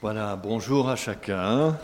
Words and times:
Voilà, 0.00 0.38
bonjour 0.40 0.88
à 0.88 0.94
chacun. 0.94 1.76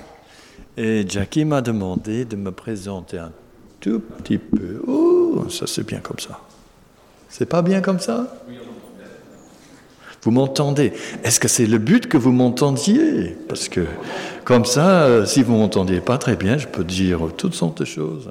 Et 0.76 1.04
Jackie 1.08 1.44
m'a 1.44 1.60
demandé 1.60 2.24
de 2.24 2.36
me 2.36 2.52
présenter 2.52 3.18
un 3.18 3.32
tout 3.80 3.98
petit 3.98 4.38
peu. 4.38 4.80
Oh, 4.86 5.46
ça 5.50 5.66
c'est 5.66 5.84
bien 5.84 5.98
comme 5.98 6.20
ça. 6.20 6.38
C'est 7.28 7.46
pas 7.46 7.60
bien 7.60 7.80
comme 7.80 7.98
ça? 7.98 8.32
Vous 10.22 10.30
m'entendez 10.30 10.92
Est-ce 11.24 11.40
que 11.40 11.48
c'est 11.48 11.66
le 11.66 11.78
but 11.78 12.06
que 12.06 12.16
vous 12.16 12.30
m'entendiez? 12.30 13.36
Parce 13.48 13.68
que 13.68 13.84
comme 14.44 14.64
ça, 14.64 15.02
euh, 15.02 15.26
si 15.26 15.42
vous 15.42 15.56
m'entendiez 15.56 16.00
pas 16.00 16.16
très 16.16 16.36
bien, 16.36 16.56
je 16.56 16.68
peux 16.68 16.84
dire 16.84 17.18
toutes 17.36 17.54
sortes 17.54 17.80
de 17.80 17.84
choses. 17.84 18.30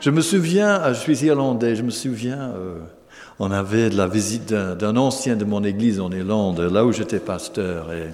Je 0.00 0.10
me 0.10 0.20
souviens, 0.20 0.80
ah, 0.80 0.92
je 0.92 1.00
suis 1.00 1.24
irlandais, 1.24 1.74
je 1.74 1.82
me 1.82 1.90
souviens, 1.90 2.52
euh, 2.54 2.78
on 3.40 3.50
avait 3.50 3.90
la 3.90 4.06
visite 4.06 4.52
d'un 4.52 4.96
ancien 4.96 5.34
de 5.34 5.44
mon 5.44 5.64
église 5.64 5.98
en 5.98 6.12
Irlande, 6.12 6.60
là 6.60 6.84
où 6.84 6.92
j'étais 6.92 7.18
pasteur. 7.18 7.92
Et 7.92 8.06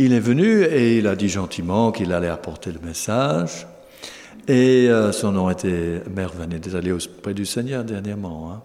il 0.00 0.12
est 0.12 0.20
venu 0.20 0.62
et 0.62 0.98
il 0.98 1.08
a 1.08 1.16
dit 1.16 1.28
gentiment 1.28 1.90
qu'il 1.90 2.12
allait 2.12 2.28
apporter 2.28 2.70
le 2.70 2.78
message. 2.78 3.66
Et 4.48 4.88
euh, 4.88 5.12
son 5.12 5.32
nom 5.32 5.50
était, 5.50 6.02
mère 6.10 6.32
venait 6.32 6.58
d'aller 6.58 6.90
auprès 6.90 7.34
du 7.34 7.44
Seigneur 7.44 7.84
dernièrement. 7.84 8.50
Hein. 8.50 8.62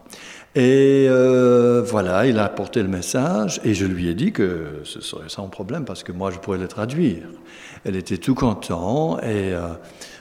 Et 0.55 1.07
euh, 1.09 1.81
voilà, 1.85 2.25
il 2.25 2.39
a 2.39 2.45
apporté 2.45 2.81
le 2.81 2.87
message 2.87 3.59
et 3.65 3.73
je 3.73 3.85
lui 3.85 4.07
ai 4.07 4.13
dit 4.13 4.31
que 4.31 4.79
ce 4.85 5.01
serait 5.01 5.27
sans 5.27 5.49
problème 5.49 5.83
parce 5.83 6.03
que 6.03 6.13
moi 6.13 6.31
je 6.31 6.37
pourrais 6.37 6.57
le 6.57 6.69
traduire. 6.69 7.23
Elle 7.83 7.97
était 7.97 8.17
tout 8.17 8.35
content 8.35 9.19
et 9.19 9.53
euh, 9.53 9.67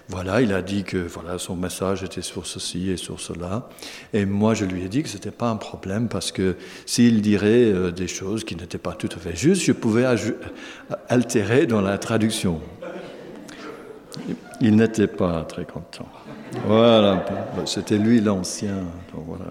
voilà, 0.08 0.40
il 0.40 0.52
a 0.52 0.62
dit 0.62 0.82
que 0.82 0.96
voilà 0.96 1.38
son 1.38 1.54
message 1.54 2.02
était 2.02 2.22
sur 2.22 2.44
ceci 2.44 2.90
et 2.90 2.96
sur 2.96 3.20
cela. 3.20 3.68
Et 4.14 4.24
moi 4.24 4.54
je 4.54 4.64
lui 4.64 4.82
ai 4.82 4.88
dit 4.88 5.04
que 5.04 5.08
c'était 5.08 5.30
pas 5.30 5.48
un 5.48 5.56
problème 5.56 6.08
parce 6.08 6.32
que 6.32 6.56
s'il 6.86 7.22
dirait 7.22 7.92
des 7.92 8.08
choses 8.08 8.42
qui 8.42 8.56
n'étaient 8.56 8.78
pas 8.78 8.94
tout 8.94 9.10
à 9.14 9.18
fait 9.18 9.36
justes, 9.36 9.62
je 9.62 9.72
pouvais 9.72 10.06
altérer 11.08 11.66
dans 11.66 11.82
la 11.82 11.98
traduction. 11.98 12.60
Il 14.60 14.76
n'était 14.76 15.06
pas 15.06 15.42
très 15.42 15.64
content. 15.64 16.06
Voilà, 16.66 17.24
c'était 17.64 17.98
lui 17.98 18.20
l'ancien. 18.20 18.84
Voilà, 19.14 19.46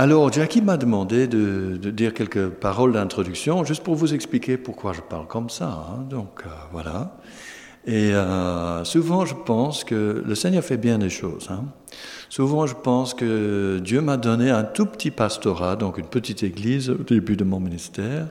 alors, 0.00 0.32
Jackie 0.32 0.62
m'a 0.62 0.78
demandé 0.78 1.26
de, 1.26 1.76
dire 1.90 2.14
quelques 2.14 2.48
paroles 2.48 2.94
d'introduction, 2.94 3.64
juste 3.66 3.82
pour 3.82 3.96
vous 3.96 4.14
expliquer 4.14 4.56
pourquoi 4.56 4.94
je 4.94 5.02
parle 5.02 5.26
comme 5.26 5.50
ça. 5.50 5.66
Hein. 5.66 6.06
Donc, 6.08 6.40
euh, 6.46 6.48
voilà. 6.72 7.18
Et 7.86 8.14
euh, 8.14 8.82
souvent, 8.84 9.26
je 9.26 9.34
pense 9.34 9.84
que 9.84 10.22
le 10.26 10.34
Seigneur 10.34 10.64
fait 10.64 10.78
bien 10.78 10.96
des 10.96 11.10
choses. 11.10 11.48
Hein. 11.50 11.64
Souvent, 12.30 12.66
je 12.66 12.76
pense 12.76 13.12
que 13.12 13.78
Dieu 13.84 14.00
m'a 14.00 14.16
donné 14.16 14.48
un 14.48 14.64
tout 14.64 14.86
petit 14.86 15.10
pastorat, 15.10 15.76
donc 15.76 15.98
une 15.98 16.06
petite 16.06 16.44
église 16.44 16.88
au 16.88 16.94
début 16.94 17.36
de 17.36 17.44
mon 17.44 17.60
ministère, 17.60 18.28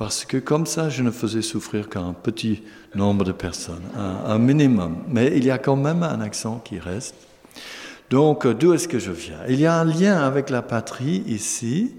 parce 0.00 0.24
que 0.24 0.38
comme 0.38 0.64
ça, 0.64 0.88
je 0.88 1.02
ne 1.02 1.10
faisais 1.10 1.42
souffrir 1.42 1.90
qu'un 1.90 2.14
petit 2.14 2.62
nombre 2.94 3.22
de 3.22 3.32
personnes, 3.32 3.82
un 3.94 4.38
minimum. 4.38 5.04
Mais 5.08 5.30
il 5.36 5.44
y 5.44 5.50
a 5.50 5.58
quand 5.58 5.76
même 5.76 6.02
un 6.02 6.22
accent 6.22 6.58
qui 6.64 6.78
reste. 6.78 7.14
Donc, 8.08 8.46
d'où 8.46 8.72
est-ce 8.72 8.88
que 8.88 8.98
je 8.98 9.12
viens? 9.12 9.40
Il 9.46 9.60
y 9.60 9.66
a 9.66 9.74
un 9.74 9.84
lien 9.84 10.16
avec 10.16 10.48
la 10.48 10.62
patrie 10.62 11.22
ici, 11.26 11.94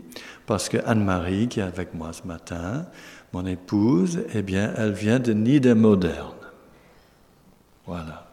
parce 0.48 0.68
que 0.68 0.78
Anne-Marie, 0.84 1.48
qui 1.48 1.60
est 1.60 1.64
avec 1.64 1.94
moi 1.94 2.12
ce 2.12 2.28
matin, 2.28 2.88
mon 3.34 3.46
épouse, 3.46 4.22
eh 4.34 4.42
bien, 4.42 4.74
elle 4.78 4.94
vient 4.94 5.20
de 5.20 5.34
Niedermodern. 5.34 6.34
Voilà. 7.86 8.32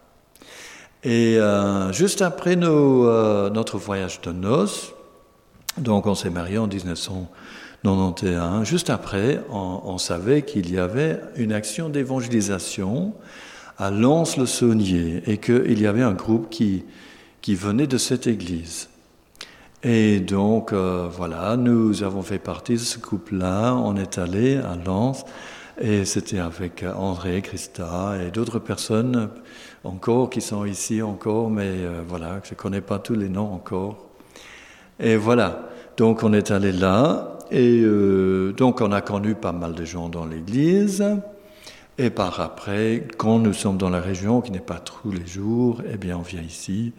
Et 1.04 1.36
euh, 1.36 1.92
juste 1.92 2.22
après 2.22 2.56
euh, 2.56 3.50
notre 3.50 3.76
voyage 3.76 4.22
de 4.22 4.32
noces, 4.32 4.94
donc 5.76 6.06
on 6.06 6.14
s'est 6.14 6.30
mariés 6.30 6.56
en 6.56 6.68
1991, 7.84 8.66
juste 8.66 8.90
après, 8.90 9.40
on, 9.50 9.98
savait 9.98 10.42
qu'il 10.42 10.72
y 10.72 10.78
avait 10.78 11.20
une 11.36 11.52
action 11.52 11.88
d'évangélisation 11.88 13.14
à 13.78 13.92
Lens-le-Saunier 13.92 15.22
et 15.26 15.38
qu'il 15.38 15.80
y 15.80 15.86
avait 15.86 16.02
un 16.02 16.14
groupe 16.14 16.50
qui, 16.50 16.84
venait 17.46 17.86
de 17.86 17.96
cette 17.96 18.26
église. 18.26 18.88
Et 19.84 20.18
donc, 20.20 20.72
euh, 20.72 21.08
voilà, 21.10 21.56
nous 21.56 22.02
avons 22.02 22.22
fait 22.22 22.40
partie 22.40 22.74
de 22.74 22.78
ce 22.78 22.98
couple-là. 22.98 23.74
On 23.74 23.96
est 23.96 24.18
allé 24.18 24.56
à 24.56 24.76
Lens 24.76 25.24
et 25.80 26.04
c'était 26.04 26.40
avec 26.40 26.84
André, 26.96 27.40
Christa 27.40 28.16
et 28.20 28.30
d'autres 28.30 28.58
personnes 28.58 29.30
encore 29.84 30.30
qui 30.30 30.40
sont 30.40 30.64
ici 30.64 31.00
encore, 31.00 31.48
mais 31.48 31.68
euh, 31.68 32.02
voilà, 32.06 32.40
je 32.44 32.50
ne 32.50 32.56
connais 32.56 32.80
pas 32.80 32.98
tous 32.98 33.14
les 33.14 33.28
noms 33.28 33.52
encore. 33.52 34.08
Et 34.98 35.16
voilà, 35.16 35.68
donc 35.96 36.24
on 36.24 36.32
est 36.32 36.50
allé 36.50 36.72
là 36.72 37.37
et 37.50 37.80
euh, 37.82 38.52
donc 38.52 38.80
on 38.80 38.92
a 38.92 39.00
connu 39.00 39.34
pas 39.34 39.52
mal 39.52 39.74
de 39.74 39.84
gens 39.84 40.08
dans 40.08 40.26
l'église. 40.26 41.04
Et 41.96 42.10
par 42.10 42.40
après, 42.40 43.08
quand 43.16 43.38
nous 43.38 43.52
sommes 43.52 43.76
dans 43.76 43.90
la 43.90 44.00
région, 44.00 44.40
qui 44.40 44.52
n'est 44.52 44.60
pas 44.60 44.78
tous 44.78 45.10
les 45.10 45.26
jours, 45.26 45.82
eh 45.92 45.96
bien 45.96 46.16
on 46.16 46.22
vient 46.22 46.42
ici 46.42 46.92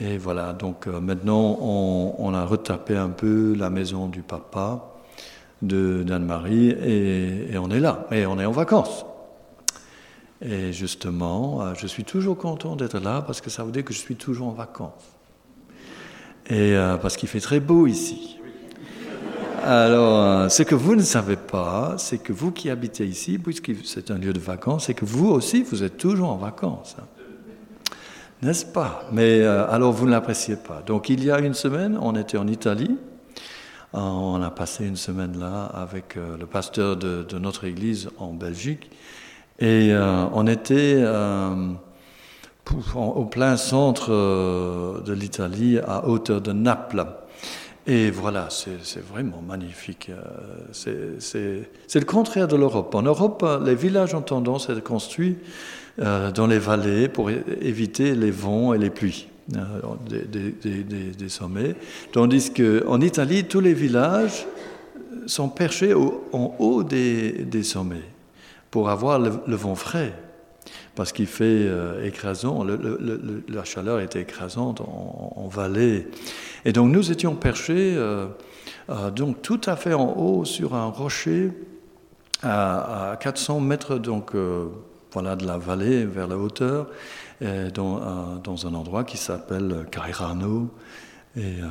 et 0.00 0.18
voilà, 0.18 0.52
donc 0.52 0.88
euh, 0.88 1.00
maintenant 1.00 1.56
on, 2.18 2.34
a 2.34 2.44
retapé 2.44 2.96
un 2.96 3.10
peu 3.10 3.54
la 3.56 3.70
maison 3.70 4.08
du 4.08 4.22
papa 4.22 4.92
d'Anne-Marie 5.62 6.70
et, 6.70 7.56
on 7.56 7.70
est 7.70 7.78
là, 7.78 8.06
et 8.10 8.26
on 8.26 8.40
est 8.40 8.44
en 8.44 8.50
vacances. 8.50 9.06
Et 10.42 10.72
justement, 10.72 11.62
euh, 11.62 11.74
je 11.78 11.86
suis 11.86 12.02
toujours 12.02 12.36
content 12.36 12.74
d'être 12.74 12.98
là 12.98 13.22
parce 13.22 13.40
que 13.40 13.50
ça 13.50 13.62
veut 13.62 13.70
dire 13.70 13.84
que 13.84 13.94
je 13.94 14.00
suis 14.00 14.16
toujours 14.16 14.48
en 14.48 14.52
vacances. 14.52 14.92
Et 16.50 16.74
parce 17.00 17.16
qu'il 17.16 17.28
fait 17.28 17.40
très 17.40 17.58
beau 17.58 17.86
ici. 17.86 18.33
Alors, 19.66 20.50
ce 20.50 20.62
que 20.62 20.74
vous 20.74 20.94
ne 20.94 21.00
savez 21.00 21.36
pas, 21.36 21.94
c'est 21.96 22.18
que 22.18 22.34
vous 22.34 22.52
qui 22.52 22.68
habitez 22.68 23.06
ici, 23.06 23.38
puisque 23.38 23.72
c'est 23.84 24.10
un 24.10 24.18
lieu 24.18 24.34
de 24.34 24.38
vacances, 24.38 24.86
c'est 24.86 24.94
que 24.94 25.06
vous 25.06 25.28
aussi, 25.30 25.62
vous 25.62 25.82
êtes 25.82 25.96
toujours 25.96 26.28
en 26.28 26.36
vacances. 26.36 26.96
N'est-ce 28.42 28.66
pas? 28.66 29.04
Mais 29.10 29.40
euh, 29.40 29.66
alors 29.70 29.92
vous 29.92 30.04
ne 30.04 30.10
l'appréciez 30.10 30.56
pas. 30.56 30.82
Donc 30.84 31.08
il 31.08 31.24
y 31.24 31.30
a 31.30 31.38
une 31.38 31.54
semaine, 31.54 31.98
on 31.98 32.14
était 32.14 32.36
en 32.36 32.46
Italie. 32.46 32.94
Euh, 33.94 33.98
on 34.00 34.42
a 34.42 34.50
passé 34.50 34.86
une 34.86 34.96
semaine 34.96 35.40
là 35.40 35.64
avec 35.64 36.18
euh, 36.18 36.36
le 36.36 36.44
pasteur 36.44 36.98
de, 36.98 37.38
notre 37.38 37.64
église 37.64 38.10
en 38.18 38.34
Belgique. 38.34 38.90
Et 39.60 39.94
on 39.94 40.46
était 40.48 41.02
au 42.94 43.24
plein 43.24 43.56
centre 43.56 44.10
de 44.10 45.12
l'Italie, 45.12 45.78
à 45.78 46.08
hauteur 46.08 46.40
de 46.40 46.52
Naples. 46.52 47.06
Et 47.86 48.10
voilà, 48.10 48.48
c'est 48.50 49.04
vraiment 49.04 49.42
magnifique. 49.46 50.10
C'est 50.72 50.94
le 50.96 52.04
contraire 52.06 52.48
de 52.48 52.56
l'Europe. 52.56 52.94
En 52.94 53.02
Europe, 53.02 53.44
les 53.64 53.74
villages 53.74 54.14
ont 54.14 54.22
tendance 54.22 54.70
à 54.70 54.72
être 54.72 54.82
construits 54.82 55.36
euh, 56.00 56.32
dans 56.32 56.48
les 56.48 56.58
vallées 56.58 57.08
pour 57.08 57.30
éviter 57.30 58.16
les 58.16 58.32
vents 58.32 58.74
et 58.74 58.78
les 58.78 58.90
pluies 58.90 59.28
euh, 59.54 59.80
des, 60.08 61.28
sommets. 61.28 61.76
Tandis 62.10 62.52
qu'en 62.52 63.00
Italie, 63.00 63.44
tous 63.44 63.60
les 63.60 63.74
villages 63.74 64.46
sont 65.26 65.48
perchés 65.48 65.94
en 65.94 66.56
haut 66.58 66.82
des, 66.82 67.62
sommets 67.62 68.02
pour 68.70 68.88
avoir 68.88 69.20
le, 69.20 69.56
vent 69.56 69.76
frais. 69.76 70.12
Parce 70.94 71.12
qu'il 71.12 71.26
fait 71.26 71.44
euh, 71.44 72.06
écrasant, 72.06 72.64
la 72.64 73.64
chaleur 73.64 74.00
était 74.00 74.20
écrasante 74.20 74.80
en, 74.80 75.48
vallée. 75.48 76.08
Et 76.64 76.72
donc 76.72 76.90
nous 76.90 77.10
étions 77.10 77.34
perchés 77.34 77.96
donc 79.14 79.42
tout 79.42 79.60
à 79.66 79.76
fait 79.76 79.92
en 79.92 80.16
haut 80.16 80.44
sur 80.44 80.74
un 80.74 80.86
rocher 80.86 81.52
à, 82.42 83.16
400 83.20 83.60
mètres 83.60 83.98
donc 83.98 84.34
voilà, 85.14 85.36
de 85.36 85.46
la 85.46 85.58
vallée 85.58 86.04
vers 86.04 86.26
la 86.26 86.36
hauteur, 86.36 86.88
dans, 87.40 88.02
euh, 88.02 88.66
un 88.66 88.74
endroit 88.74 89.04
qui 89.04 89.16
s'appelle 89.16 89.86
Cairano. 89.90 90.70
Et 91.36 91.60
euh, 91.60 91.66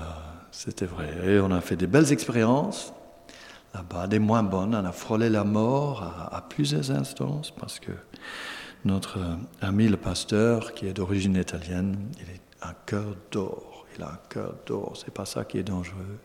c'était 0.51 0.85
vrai. 0.85 1.09
Et 1.25 1.39
on 1.39 1.51
a 1.51 1.61
fait 1.61 1.75
des 1.75 1.87
belles 1.87 2.11
expériences 2.11 2.93
là-bas, 3.73 4.07
des 4.07 4.19
moins 4.19 4.43
bonnes. 4.43 4.75
On 4.75 4.85
a 4.85 4.91
frôlé 4.91 5.29
la 5.29 5.43
mort 5.43 6.03
à, 6.31 6.41
plusieurs 6.41 6.89
instances 6.91 7.51
parce 7.51 7.79
que 7.79 7.91
notre 8.85 9.19
ami 9.61 9.87
le 9.87 9.97
pasteur, 9.97 10.73
qui 10.73 10.87
est 10.87 10.93
d'origine 10.93 11.35
italienne, 11.35 11.97
il 12.19 12.25
a 12.61 12.69
un 12.69 12.75
cœur 12.85 13.15
d'or. 13.31 13.85
Il 13.97 14.03
a 14.03 14.07
un 14.07 14.19
cœur 14.29 14.55
d'or. 14.65 14.93
C'est 14.95 15.13
pas 15.13 15.25
ça 15.25 15.45
qui 15.45 15.57
est 15.57 15.63
dangereux. 15.63 16.17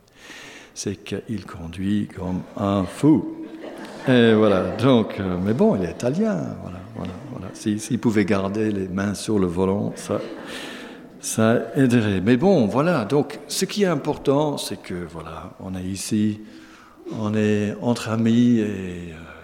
C'est 0.73 1.03
qu'il 1.03 1.45
conduit 1.45 2.07
comme 2.07 2.41
un 2.57 2.83
fou. 2.83 3.45
Et 4.07 4.33
voilà, 4.33 4.75
donc, 4.77 5.19
euh, 5.19 5.37
mais 5.43 5.53
bon, 5.53 5.75
il 5.75 5.83
est 5.83 5.91
italien, 5.91 6.55
voilà, 6.61 6.79
voilà, 6.95 7.13
voilà. 7.31 7.47
S'il 7.53 7.99
pouvait 7.99 8.25
garder 8.25 8.71
les 8.71 8.87
mains 8.87 9.13
sur 9.13 9.37
le 9.37 9.45
volant, 9.45 9.91
ça, 9.95 10.19
ça 11.19 11.57
aiderait. 11.75 12.21
Mais 12.21 12.37
bon, 12.37 12.65
voilà, 12.65 13.05
donc, 13.05 13.39
ce 13.47 13.65
qui 13.65 13.83
est 13.83 13.87
important, 13.87 14.57
c'est 14.57 14.81
que, 14.81 15.05
voilà, 15.11 15.51
on 15.59 15.75
est 15.75 15.83
ici, 15.83 16.39
on 17.11 17.35
est 17.35 17.75
entre 17.81 18.09
amis 18.09 18.59
et 18.59 19.11
euh, 19.11 19.38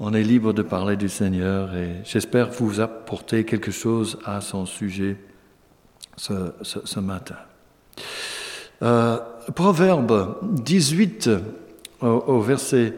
on 0.00 0.14
est 0.14 0.22
libre 0.22 0.54
de 0.54 0.62
parler 0.62 0.96
du 0.96 1.10
Seigneur 1.10 1.74
et 1.76 1.96
j'espère 2.04 2.50
vous 2.50 2.80
apporter 2.80 3.44
quelque 3.44 3.70
chose 3.70 4.18
à 4.24 4.40
son 4.40 4.64
sujet 4.64 5.18
ce, 6.16 6.52
ce, 6.62 7.00
matin. 7.00 7.36
Euh, 8.82 9.18
Proverbe 9.54 10.38
18 10.42 11.30
au 12.00 12.40
verset 12.40 12.94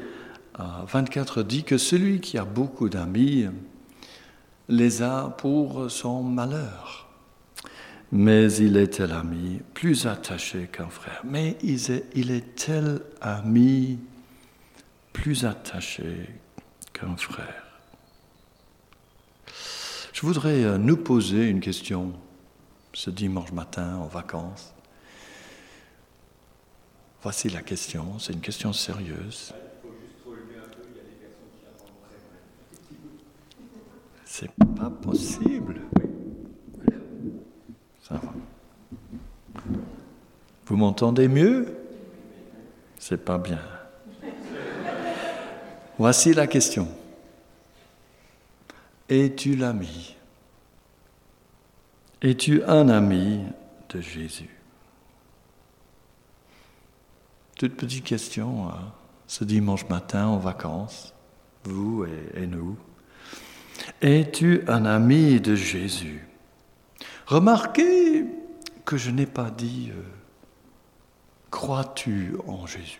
24 0.58 1.42
dit 1.42 1.64
que 1.64 1.76
celui 1.76 2.20
qui 2.20 2.38
a 2.38 2.44
beaucoup 2.44 2.88
d'amis 2.88 3.46
les 4.68 5.02
a 5.02 5.34
pour 5.38 5.90
son 5.90 6.22
malheur. 6.22 7.08
Mais 8.12 8.52
il 8.52 8.76
est 8.76 8.98
tel 8.98 9.12
ami, 9.12 9.60
plus 9.74 10.06
attaché 10.06 10.68
qu'un 10.70 10.88
frère. 10.88 11.22
Mais 11.24 11.56
il 11.62 11.90
est, 11.90 12.04
il 12.14 12.30
est 12.30 12.54
tel 12.54 13.00
ami, 13.22 13.98
plus 15.12 15.46
attaché 15.46 16.28
frère. 17.18 17.62
Je 20.12 20.20
voudrais 20.22 20.64
euh, 20.64 20.78
nous 20.78 20.96
poser 20.96 21.48
une 21.48 21.60
question 21.60 22.12
ce 22.92 23.10
dimanche 23.10 23.52
matin 23.52 23.96
en 23.96 24.06
vacances. 24.06 24.72
Voici 27.22 27.48
la 27.48 27.62
question, 27.62 28.18
c'est 28.18 28.32
une 28.32 28.40
question 28.40 28.72
sérieuse. 28.72 29.54
C'est 34.24 34.50
pas 34.76 34.90
possible. 34.90 35.80
Ça 38.02 38.14
va. 38.14 38.32
Vous 40.66 40.76
m'entendez 40.76 41.28
mieux? 41.28 41.76
C'est 42.98 43.22
pas 43.24 43.38
bien. 43.38 43.60
Voici 46.02 46.34
la 46.34 46.48
question. 46.48 46.88
Es-tu 49.08 49.54
l'ami? 49.54 50.16
Es-tu 52.20 52.60
un 52.64 52.88
ami 52.88 53.42
de 53.88 54.00
Jésus? 54.00 54.50
Toute 57.56 57.76
petite 57.76 58.02
question 58.02 58.68
hein, 58.68 58.92
ce 59.28 59.44
dimanche 59.44 59.88
matin 59.88 60.26
en 60.26 60.38
vacances, 60.38 61.14
vous 61.62 62.04
et, 62.34 62.48
nous. 62.48 62.76
Es-tu 64.00 64.64
un 64.66 64.84
ami 64.84 65.40
de 65.40 65.54
Jésus? 65.54 66.26
Remarquez 67.26 68.26
que 68.84 68.96
je 68.96 69.12
n'ai 69.12 69.26
pas 69.26 69.52
dit 69.52 69.92
euh, 69.92 70.02
crois-tu 71.52 72.34
en 72.48 72.66
Jésus 72.66 72.98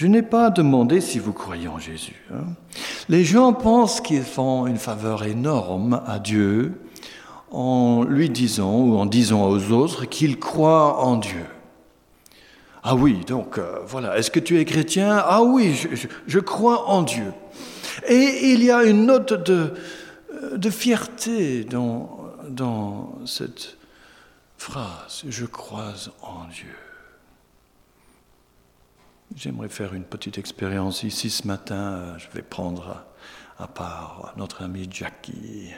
je 0.00 0.06
n'ai 0.06 0.22
pas 0.22 0.48
demandé 0.48 1.02
si 1.02 1.18
vous 1.18 1.34
croyez 1.34 1.68
en 1.68 1.78
Jésus. 1.78 2.24
Hein. 2.32 2.54
Les 3.10 3.22
gens 3.22 3.52
pensent 3.52 4.00
qu'ils 4.00 4.22
font 4.22 4.66
une 4.66 4.78
faveur 4.78 5.24
énorme 5.24 6.00
à 6.06 6.18
Dieu 6.18 6.80
en 7.50 8.04
lui 8.04 8.30
disant 8.30 8.78
ou 8.78 8.96
en 8.96 9.04
disant 9.04 9.46
aux 9.50 9.72
autres 9.72 10.06
qu'ils 10.06 10.38
croient 10.38 11.04
en 11.04 11.16
Dieu. 11.16 11.44
Ah 12.82 12.94
oui, 12.94 13.26
donc 13.26 13.58
euh, 13.58 13.80
voilà, 13.86 14.16
est-ce 14.16 14.30
que 14.30 14.40
tu 14.40 14.58
es 14.58 14.64
chrétien? 14.64 15.22
Ah 15.22 15.42
oui, 15.42 15.78
je, 16.26 16.38
crois 16.38 16.88
en 16.88 17.02
Dieu. 17.02 17.34
Et 18.08 18.52
il 18.52 18.64
y 18.64 18.70
a 18.70 18.84
une 18.84 19.04
note 19.04 19.34
de, 19.34 19.74
euh, 20.42 20.70
fierté 20.70 21.64
dans, 21.64 22.20
dans 22.48 23.18
cette 23.26 23.76
phrase, 24.56 25.24
je 25.28 25.44
crois 25.44 25.92
en 26.22 26.46
Dieu. 26.50 26.74
J'aimerais 29.36 29.68
faire 29.68 29.94
une 29.94 30.04
petite 30.04 30.38
expérience 30.38 31.04
ici 31.04 31.30
ce 31.30 31.46
matin. 31.46 32.18
Je 32.18 32.26
vais 32.34 32.42
prendre 32.42 33.04
à, 33.58 33.68
part 33.68 34.34
notre 34.36 34.62
ami 34.62 34.88
Jackie. 34.90 35.70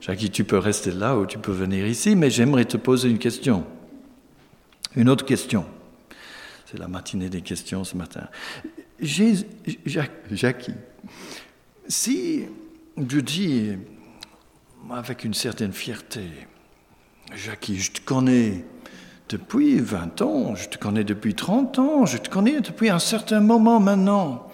Jackie, 0.00 0.30
tu 0.30 0.44
peux 0.44 0.58
rester 0.58 0.90
là 0.90 1.16
ou 1.16 1.24
tu 1.24 1.38
peux 1.38 1.52
venir 1.52 1.86
ici, 1.86 2.14
mais 2.14 2.28
j'aimerais 2.30 2.66
te 2.66 2.76
poser 2.76 3.08
une 3.08 3.18
question. 3.18 3.64
Une 4.94 5.08
autre 5.08 5.24
question. 5.24 5.64
C'est 6.66 6.78
la 6.78 6.86
matinée 6.86 7.30
des 7.30 7.40
questions 7.40 7.82
ce 7.82 7.96
matin. 7.96 8.28
Jackie, 9.00 10.74
si 11.88 12.44
je 12.98 13.20
dis 13.20 13.72
avec 14.90 15.24
une 15.24 15.34
certaine 15.34 15.72
fierté, 15.72 16.28
Jackie, 17.34 17.78
je 17.78 17.92
te 17.92 18.00
connais 18.02 18.64
depuis 19.28 19.78
20 19.78 20.22
ans, 20.22 20.54
je 20.54 20.68
te 20.68 20.78
connais 20.78 21.04
depuis 21.04 21.34
30 21.34 21.78
ans, 21.78 22.06
je 22.06 22.18
te 22.18 22.28
connais 22.28 22.60
depuis 22.60 22.90
un 22.90 22.98
certain 22.98 23.40
moment 23.40 23.80
maintenant. 23.80 24.50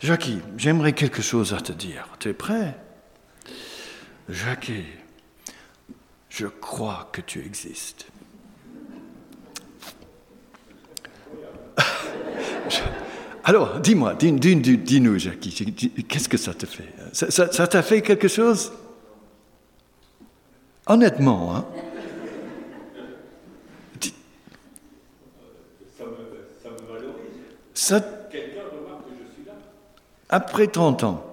Jackie, 0.00 0.40
j'aimerais 0.56 0.92
quelque 0.92 1.22
chose 1.22 1.54
à 1.54 1.60
te 1.60 1.72
dire. 1.72 2.08
Tu 2.18 2.28
es 2.28 2.34
prêt? 2.34 2.76
Jackie, 4.28 4.84
je 6.28 6.46
crois 6.46 7.08
que 7.12 7.20
tu 7.20 7.40
existes. 7.40 8.06
Alors, 13.44 13.80
dis-moi, 13.80 14.14
dis-nous, 14.14 15.18
Jackie, 15.18 16.04
qu'est-ce 16.08 16.28
que 16.28 16.36
ça 16.36 16.52
te 16.54 16.66
fait? 16.66 16.92
Ça 17.12 17.66
t'a 17.66 17.82
fait 17.82 18.02
quelque 18.02 18.28
chose? 18.28 18.72
Honnêtement, 20.86 21.56
hein? 21.56 21.64
Ça... 27.74 28.00
Quelqu'un 28.30 28.60
remarque 28.60 29.02
que 29.04 29.14
je 29.18 29.34
suis 29.34 29.44
là 29.44 29.52
Après 30.28 30.68
30 30.68 31.04
ans. 31.04 31.24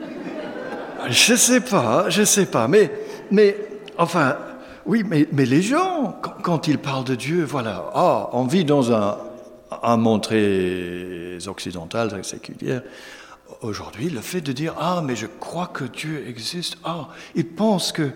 Je 1.08 1.34
sais 1.34 1.60
pas, 1.60 2.10
je 2.10 2.22
sais 2.24 2.44
pas, 2.44 2.68
mais, 2.68 2.90
mais 3.30 3.56
enfin, 3.96 4.36
oui, 4.84 5.02
mais, 5.02 5.26
mais 5.32 5.46
les 5.46 5.62
gens, 5.62 6.14
quand, 6.42 6.68
ils 6.68 6.78
parlent 6.78 7.04
de 7.04 7.14
Dieu, 7.14 7.42
voilà, 7.42 7.90
ah, 7.94 8.28
on 8.32 8.44
vit 8.44 8.66
dans 8.66 8.92
un, 8.92 9.16
un 9.82 9.96
monde 9.96 10.22
très 10.22 11.38
occidental, 11.48 12.10
très 12.10 12.22
séculier. 12.22 12.80
Aujourd'hui, 13.62 14.10
le 14.10 14.20
fait 14.20 14.42
de 14.42 14.52
dire 14.52 14.74
Ah, 14.78 15.00
mais 15.02 15.16
je 15.16 15.26
crois 15.26 15.68
que 15.68 15.84
Dieu 15.84 16.24
existe, 16.28 16.76
ah, 16.84 17.08
ils 17.34 17.48
pensent 17.48 17.92
que, 17.92 18.10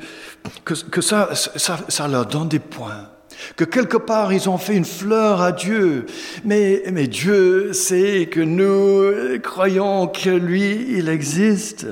que, 0.65 0.75
que 0.75 1.01
ça, 1.01 1.35
ça, 1.35 1.79
ça 1.89 2.07
leur 2.07 2.27
donne 2.27 2.49
des 2.49 2.61
points 2.61 3.09
que 3.57 3.65
quelque 3.65 3.97
part 3.97 4.33
ils 4.33 4.49
ont 4.49 4.59
fait 4.59 4.77
une 4.77 4.85
fleur 4.85 5.41
à 5.41 5.53
Dieu, 5.53 6.07
mais, 6.45 6.83
mais 6.93 7.07
Dieu 7.07 7.73
sait 7.73 8.29
que 8.31 8.41
nous 8.41 9.41
croyons 9.41 10.07
que 10.09 10.31
lui, 10.31 10.99
il 10.99 11.09
existe. 11.09 11.87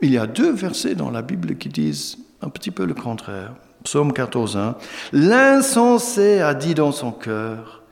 Il 0.00 0.10
y 0.12 0.18
a 0.18 0.26
deux 0.26 0.52
versets 0.52 0.94
dans 0.94 1.10
la 1.10 1.22
Bible 1.22 1.56
qui 1.56 1.68
disent 1.68 2.18
un 2.40 2.48
petit 2.48 2.70
peu 2.70 2.84
le 2.84 2.94
contraire. 2.94 3.54
Psaume 3.84 4.12
14, 4.12 4.56
1. 4.56 4.76
L'insensé 5.12 6.40
a 6.40 6.54
dit 6.54 6.74
dans 6.74 6.92
son 6.92 7.12
cœur, 7.12 7.82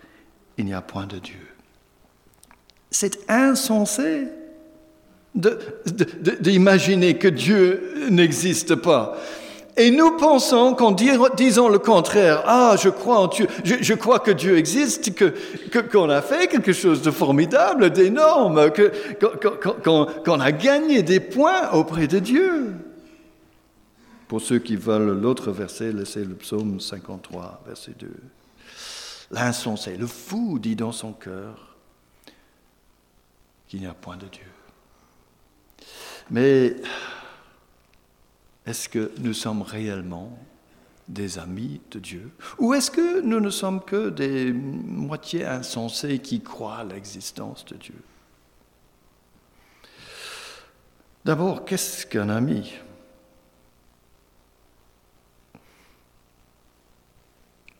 il 0.58 0.64
n'y 0.64 0.75
a 0.75 0.82
point 0.82 1.06
de 1.06 1.18
Dieu. 1.18 1.46
C'est 2.90 3.18
insensé 3.28 4.28
d'imaginer 5.34 7.18
que 7.18 7.28
Dieu 7.28 8.08
n'existe 8.11 8.75
pas. 8.75 9.18
Et 9.78 9.90
nous 9.90 10.16
pensons 10.16 10.75
qu'en 10.75 10.92
disant 10.92 11.68
le 11.68 11.78
contraire, 11.78 12.42
ah, 12.47 12.76
je 12.78 12.88
crois 12.88 14.18
que 14.21 14.30
Dieu 14.30 14.56
existe, 14.56 15.14
que 15.14 15.78
qu'on 15.80 16.09
a 16.09 16.23
fait 16.23 16.49
quelque 16.49 16.73
chose 16.73 17.02
de 17.02 17.11
formidable, 17.11 17.90
d'énorme, 17.90 18.71
que 18.71 18.90
qu'on 20.25 20.40
a 20.40 20.52
gagné 20.52 21.02
des 21.02 21.21
points 21.21 21.71
auprès 21.73 22.06
de 22.06 22.18
Dieu. 22.18 22.73
Pour 24.28 24.40
ceux 24.40 24.59
qui 24.59 24.76
veulent 24.76 25.21
l'autre 25.21 25.52
verset, 25.52 25.92
laissez 25.92 26.25
le 26.25 26.35
psaume 26.35 26.80
53, 26.80 27.62
verset 27.66 27.92
2. 27.99 28.11
L'insensé, 29.30 29.97
le 29.97 30.06
fou 30.06 30.59
dit 30.59 30.75
dans 30.75 30.92
son 30.92 31.12
cœur 31.12 31.76
qu'il 33.68 33.80
n'y 33.80 33.87
a 33.87 33.95
point 33.95 34.16
de 34.16 34.26
Dieu. 34.26 34.47
Mais 36.30 36.76
est-ce 38.66 38.88
que 38.88 39.12
nous 39.18 39.32
sommes 39.32 39.62
réellement 39.62 40.37
des 41.08 41.38
amis 41.38 41.80
de 41.92 42.00
Dieu? 42.00 42.32
Ou 42.58 42.75
est-ce 42.75 42.90
que 42.90 43.20
nous 43.20 43.38
ne 43.38 43.50
sommes 43.50 43.80
que 43.80 44.11
des 44.11 44.52
moitiés 44.52 45.44
insensés 45.44 46.18
qui 46.18 46.40
croient 46.40 46.78
à 46.78 46.85
l'existence 46.85 47.64
de 47.64 47.76
Dieu? 47.76 48.02
D'abord, 51.25 51.64
qu'est-ce 51.64 52.06
qu'un 52.06 52.28
ami? 52.28 52.75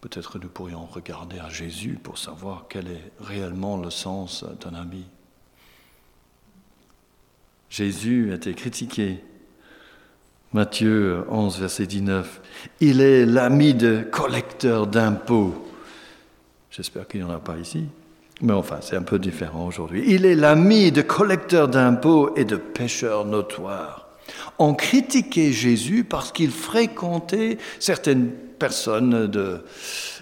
Peut-être 0.01 0.39
nous 0.39 0.49
pourrions 0.49 0.87
regarder 0.87 1.41
à 1.41 1.49
Jésus 1.49 1.99
pour 2.01 2.19
savoir 2.19 2.67
quel 2.69 2.87
est 2.87 3.13
réellement 3.21 3.77
le 3.77 3.91
sens 3.91 4.45
d'un 4.61 4.75
ami. 4.75 5.05
Jésus 7.71 8.31
a 8.31 8.37
été 8.37 8.55
critiqué 8.55 9.25
Matthieu 10.53 11.25
11, 11.29 11.61
verset 11.61 11.87
19. 11.87 12.41
Il 12.81 13.01
est 13.01 13.27
l'ami 13.27 13.75
de 13.75 14.05
collecteurs 14.11 14.87
d'impôts. 14.87 15.55
J'espère 16.71 17.09
qu'il 17.09 17.21
n'y 17.21 17.27
en 17.27 17.35
a 17.35 17.39
pas 17.39 17.57
ici. 17.57 17.85
Mais 18.43 18.53
enfin, 18.53 18.79
c'est 18.81 18.97
un 18.97 19.03
peu 19.03 19.19
différent 19.19 19.67
aujourd'hui. 19.67 20.05
Il 20.07 20.25
est 20.25 20.35
l'ami 20.35 20.93
de 20.93 21.03
collecteurs 21.03 21.69
d'impôts 21.69 22.35
et 22.37 22.45
de 22.45 22.57
pêcheurs 22.57 23.25
notoires. 23.25 24.09
On 24.59 24.75
critiquait 24.75 25.53
Jésus 25.53 26.05
parce 26.05 26.33
qu'il 26.33 26.51
fréquentait 26.51 27.59
certaines 27.79 28.29
personnes 28.31 29.31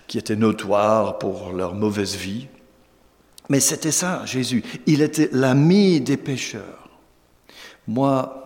qui 0.07 0.19
étaient 0.19 0.37
notoires 0.37 1.19
pour 1.19 1.52
leur 1.52 1.75
mauvaise 1.75 2.16
vie. 2.16 2.47
Mais 3.49 3.61
c'était 3.61 3.90
ça, 3.90 4.25
Jésus. 4.25 4.62
Il 4.87 5.02
était 5.02 5.28
l'ami 5.33 6.00
des 6.00 6.16
pécheurs. 6.16 6.88
Moi, 7.87 8.43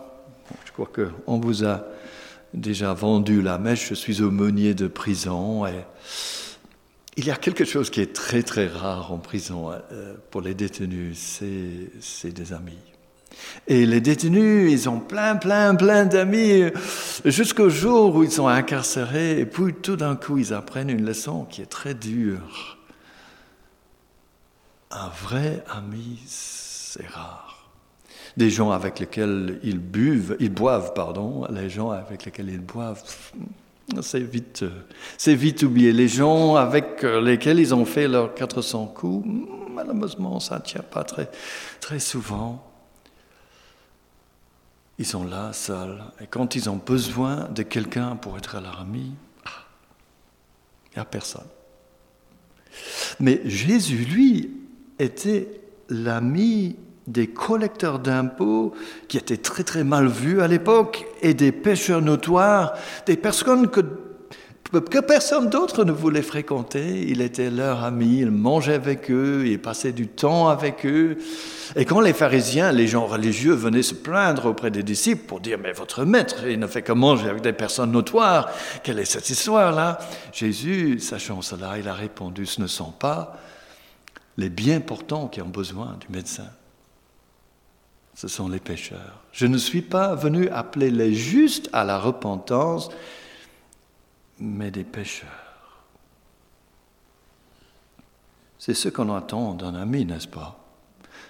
crois 0.79 1.05
qu'on 1.25 1.39
vous 1.39 1.65
a 1.65 1.85
déjà 2.53 2.93
vendu 2.93 3.41
la 3.41 3.57
mèche, 3.57 3.89
je 3.89 3.93
suis 3.93 4.21
aumônier 4.21 4.73
de 4.73 4.87
prison 4.87 5.65
et 5.65 5.83
il 7.17 7.25
y 7.25 7.31
a 7.31 7.35
quelque 7.35 7.65
chose 7.65 7.89
qui 7.89 7.99
est 8.01 8.13
très 8.13 8.43
très 8.43 8.67
rare 8.67 9.11
en 9.11 9.17
prison 9.17 9.71
euh, 9.71 10.15
pour 10.31 10.41
les 10.41 10.53
détenus, 10.53 11.17
c'est 11.99 12.31
des 12.31 12.53
amis. 12.53 12.77
Et 13.67 13.85
les 13.85 14.01
détenus, 14.01 14.71
ils 14.71 14.89
ont 14.89 14.99
plein, 14.99 15.35
plein, 15.35 15.75
plein 15.75 16.05
d'amis 16.05 16.63
jusqu'au 17.25 17.69
jour 17.69 18.15
où 18.15 18.23
ils 18.23 18.31
sont 18.31 18.47
incarcérés 18.47 19.39
et 19.39 19.45
puis 19.45 19.73
tout 19.73 19.97
d'un 19.97 20.15
coup 20.15 20.37
ils 20.37 20.53
apprennent 20.53 20.89
une 20.89 21.05
leçon 21.05 21.45
qui 21.45 21.61
est 21.61 21.69
très 21.69 21.93
dure. 21.93 22.77
Un 24.91 25.09
vrai 25.09 25.63
ami, 25.69 26.19
c'est 26.25 27.07
rare. 27.07 27.58
Des 28.37 28.49
gens 28.49 28.71
avec 28.71 28.99
lesquels 28.99 29.59
ils 29.63 29.79
buvent, 29.79 30.35
ils 30.39 30.53
boivent, 30.53 30.93
pardon, 30.93 31.45
les 31.49 31.69
gens 31.69 31.91
avec 31.91 32.25
lesquels 32.25 32.49
ils 32.49 32.61
boivent, 32.61 33.03
c'est 34.01 34.19
vite, 34.19 34.65
c'est 35.17 35.35
vite 35.35 35.63
oublié. 35.63 35.91
Les 35.91 36.07
gens 36.07 36.55
avec 36.55 37.01
lesquels 37.03 37.59
ils 37.59 37.73
ont 37.73 37.85
fait 37.85 38.07
leurs 38.07 38.33
400 38.33 38.87
coups, 38.87 39.27
malheureusement, 39.73 40.39
ça 40.39 40.57
ne 40.57 40.63
tient 40.63 40.83
pas 40.83 41.03
très, 41.03 41.29
très 41.79 41.99
souvent. 41.99 42.65
Ils 44.99 45.05
sont 45.05 45.23
là, 45.23 45.53
seuls. 45.53 46.03
Et 46.21 46.27
quand 46.27 46.55
ils 46.55 46.69
ont 46.69 46.75
besoin 46.75 47.47
de 47.49 47.63
quelqu'un 47.63 48.15
pour 48.17 48.37
être 48.37 48.59
leur 48.61 48.81
ami, 48.81 49.13
ah, 49.45 49.65
il 50.91 50.95
n'y 50.95 51.01
a 51.01 51.05
personne. 51.05 51.47
Mais 53.19 53.41
Jésus, 53.45 54.05
lui, 54.05 54.51
était 54.99 55.61
l'ami 55.87 56.75
des 57.09 57.27
collecteurs 57.27 57.99
d'impôts 57.99 58.73
qui 59.07 59.17
étaient 59.17 59.37
très 59.37 59.63
très 59.63 59.83
mal 59.83 60.07
vus 60.07 60.41
à 60.41 60.47
l'époque 60.47 61.05
et 61.21 61.33
des 61.33 61.51
pêcheurs 61.51 62.01
notoires, 62.01 62.73
des 63.07 63.17
personnes 63.17 63.67
que, 63.67 63.81
que 63.81 64.99
personne 64.99 65.49
d'autre 65.49 65.83
ne 65.83 65.91
voulait 65.91 66.21
fréquenter. 66.21 67.07
Il 67.07 67.21
était 67.21 67.49
leur 67.49 67.83
ami, 67.83 68.19
il 68.19 68.29
mangeait 68.29 68.75
avec 68.75 69.09
eux, 69.09 69.43
il 69.47 69.59
passait 69.59 69.91
du 69.91 70.07
temps 70.07 70.49
avec 70.49 70.85
eux. 70.85 71.17
Et 71.75 71.83
quand 71.83 71.99
les 71.99 72.13
pharisiens, 72.13 72.71
les 72.71 72.85
gens 72.85 73.07
religieux 73.07 73.53
venaient 73.53 73.81
se 73.81 73.95
plaindre 73.95 74.45
auprès 74.45 74.69
des 74.69 74.83
disciples 74.83 75.25
pour 75.25 75.39
dire 75.39 75.57
mais 75.57 75.73
votre 75.73 76.05
maître, 76.05 76.45
il 76.47 76.59
ne 76.59 76.67
fait 76.67 76.83
que 76.83 76.91
manger 76.91 77.27
avec 77.27 77.41
des 77.41 77.53
personnes 77.53 77.91
notoires, 77.91 78.51
quelle 78.83 78.99
est 78.99 79.05
cette 79.05 79.31
histoire-là? 79.31 79.97
Jésus, 80.31 80.99
sachant 80.99 81.41
cela, 81.41 81.79
il 81.79 81.87
a 81.87 81.93
répondu 81.95 82.45
ce 82.45 82.61
ne 82.61 82.67
sont 82.67 82.91
pas 82.91 83.35
les 84.37 84.49
bien 84.49 84.79
portants 84.79 85.27
qui 85.27 85.41
ont 85.41 85.49
besoin 85.49 85.97
du 85.99 86.15
médecin. 86.15 86.45
Ce 88.19 88.27
sont 88.27 88.49
les 88.49 88.59
pécheurs. 88.59 89.23
Je 89.31 89.45
ne 89.45 89.57
suis 89.57 89.81
pas 89.81 90.13
venu 90.13 90.49
appeler 90.49 90.91
les 90.91 91.13
justes 91.13 91.69
à 91.71 91.85
la 91.85 91.97
repentance, 91.97 92.89
mais 94.39 94.71
des 94.71 94.83
pécheurs. 94.83 95.29
C'est 98.57 98.73
ce 98.73 98.89
qu'on 98.89 99.15
attend 99.15 99.53
d'un 99.53 99.73
ami, 99.73 100.03
n'est-ce 100.03 100.27
pas? 100.27 100.59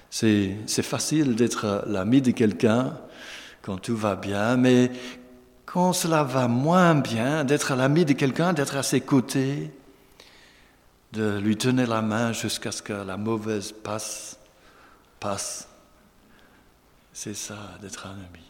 C'est, 0.10 0.66
facile 0.82 1.36
d'être 1.36 1.84
l'ami 1.86 2.24
de 2.24 2.32
quelqu'un 2.32 2.98
quand 3.62 3.78
tout 3.78 3.96
va 3.96 4.16
bien, 4.16 4.58
mais 4.58 4.90
quand 5.68 5.94
cela 5.94 6.24
va 6.24 6.48
moins 6.48 6.96
bien, 6.96 7.44
d'être 7.44 7.76
l'ami 7.76 8.04
de 8.04 8.14
quelqu'un, 8.14 8.52
d'être 8.52 8.76
à 8.76 8.82
ses 8.82 9.02
côtés, 9.02 9.70
de 11.14 11.38
lui 11.38 11.56
tenir 11.56 11.88
la 11.88 12.02
main 12.02 12.34
jusqu'à 12.34 12.72
ce 12.72 12.82
que 12.82 12.94
la 12.94 13.16
mauvaise 13.16 13.74
passe, 13.74 14.40
passe. 15.20 15.69
C'est 17.14 17.34
ça, 17.34 17.58
d'être 17.82 18.08
un 18.08 18.12
ami. 18.12 18.46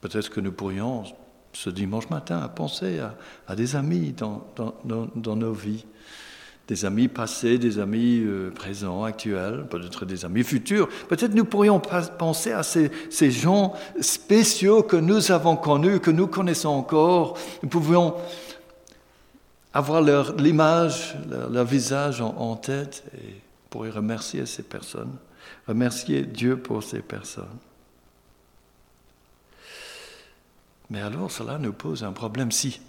Peut-être 0.00 0.30
que 0.30 0.40
nous 0.40 0.52
pourrions, 0.52 1.04
ce 1.52 1.70
dimanche 1.70 2.08
matin, 2.08 2.46
penser 2.48 3.00
à, 3.46 3.56
des 3.56 3.76
amis 3.76 4.12
dans, 4.12 4.46
dans, 4.84 5.36
nos 5.36 5.52
vies. 5.52 5.84
Des 6.68 6.84
amis 6.84 7.08
passés, 7.08 7.56
des 7.56 7.78
amis 7.78 8.20
euh, 8.20 8.50
présents, 8.50 9.04
actuels, 9.04 9.64
peut-être 9.70 10.04
des 10.04 10.26
amis 10.26 10.44
futurs. 10.44 10.88
Peut-être 11.08 11.34
nous 11.34 11.46
pourrions 11.46 11.80
penser 11.80 12.52
à 12.52 12.62
ces, 12.62 12.90
gens 13.30 13.72
spéciaux 14.00 14.82
que 14.82 14.96
nous 14.96 15.32
avons 15.32 15.56
connus, 15.56 15.98
que 15.98 16.10
nous 16.10 16.26
connaissons 16.26 16.68
encore. 16.68 17.38
Nous 17.62 17.70
pouvions 17.70 18.14
avoir 19.72 20.02
leur, 20.02 20.36
l'image, 20.36 21.16
leur, 21.30 21.64
visage 21.64 22.20
en, 22.20 22.56
tête 22.56 23.02
et 23.16 23.40
pourrait 23.70 23.90
remercier 23.90 24.44
ces 24.44 24.62
personnes, 24.62 25.12
remercier 25.66 26.22
Dieu 26.22 26.56
pour 26.56 26.82
ces 26.82 27.00
personnes. 27.00 27.58
Mais 30.90 31.00
alors 31.00 31.30
cela 31.30 31.58
nous 31.58 31.72
pose 31.72 32.02
un 32.04 32.12
problème. 32.12 32.50
Si, 32.50 32.80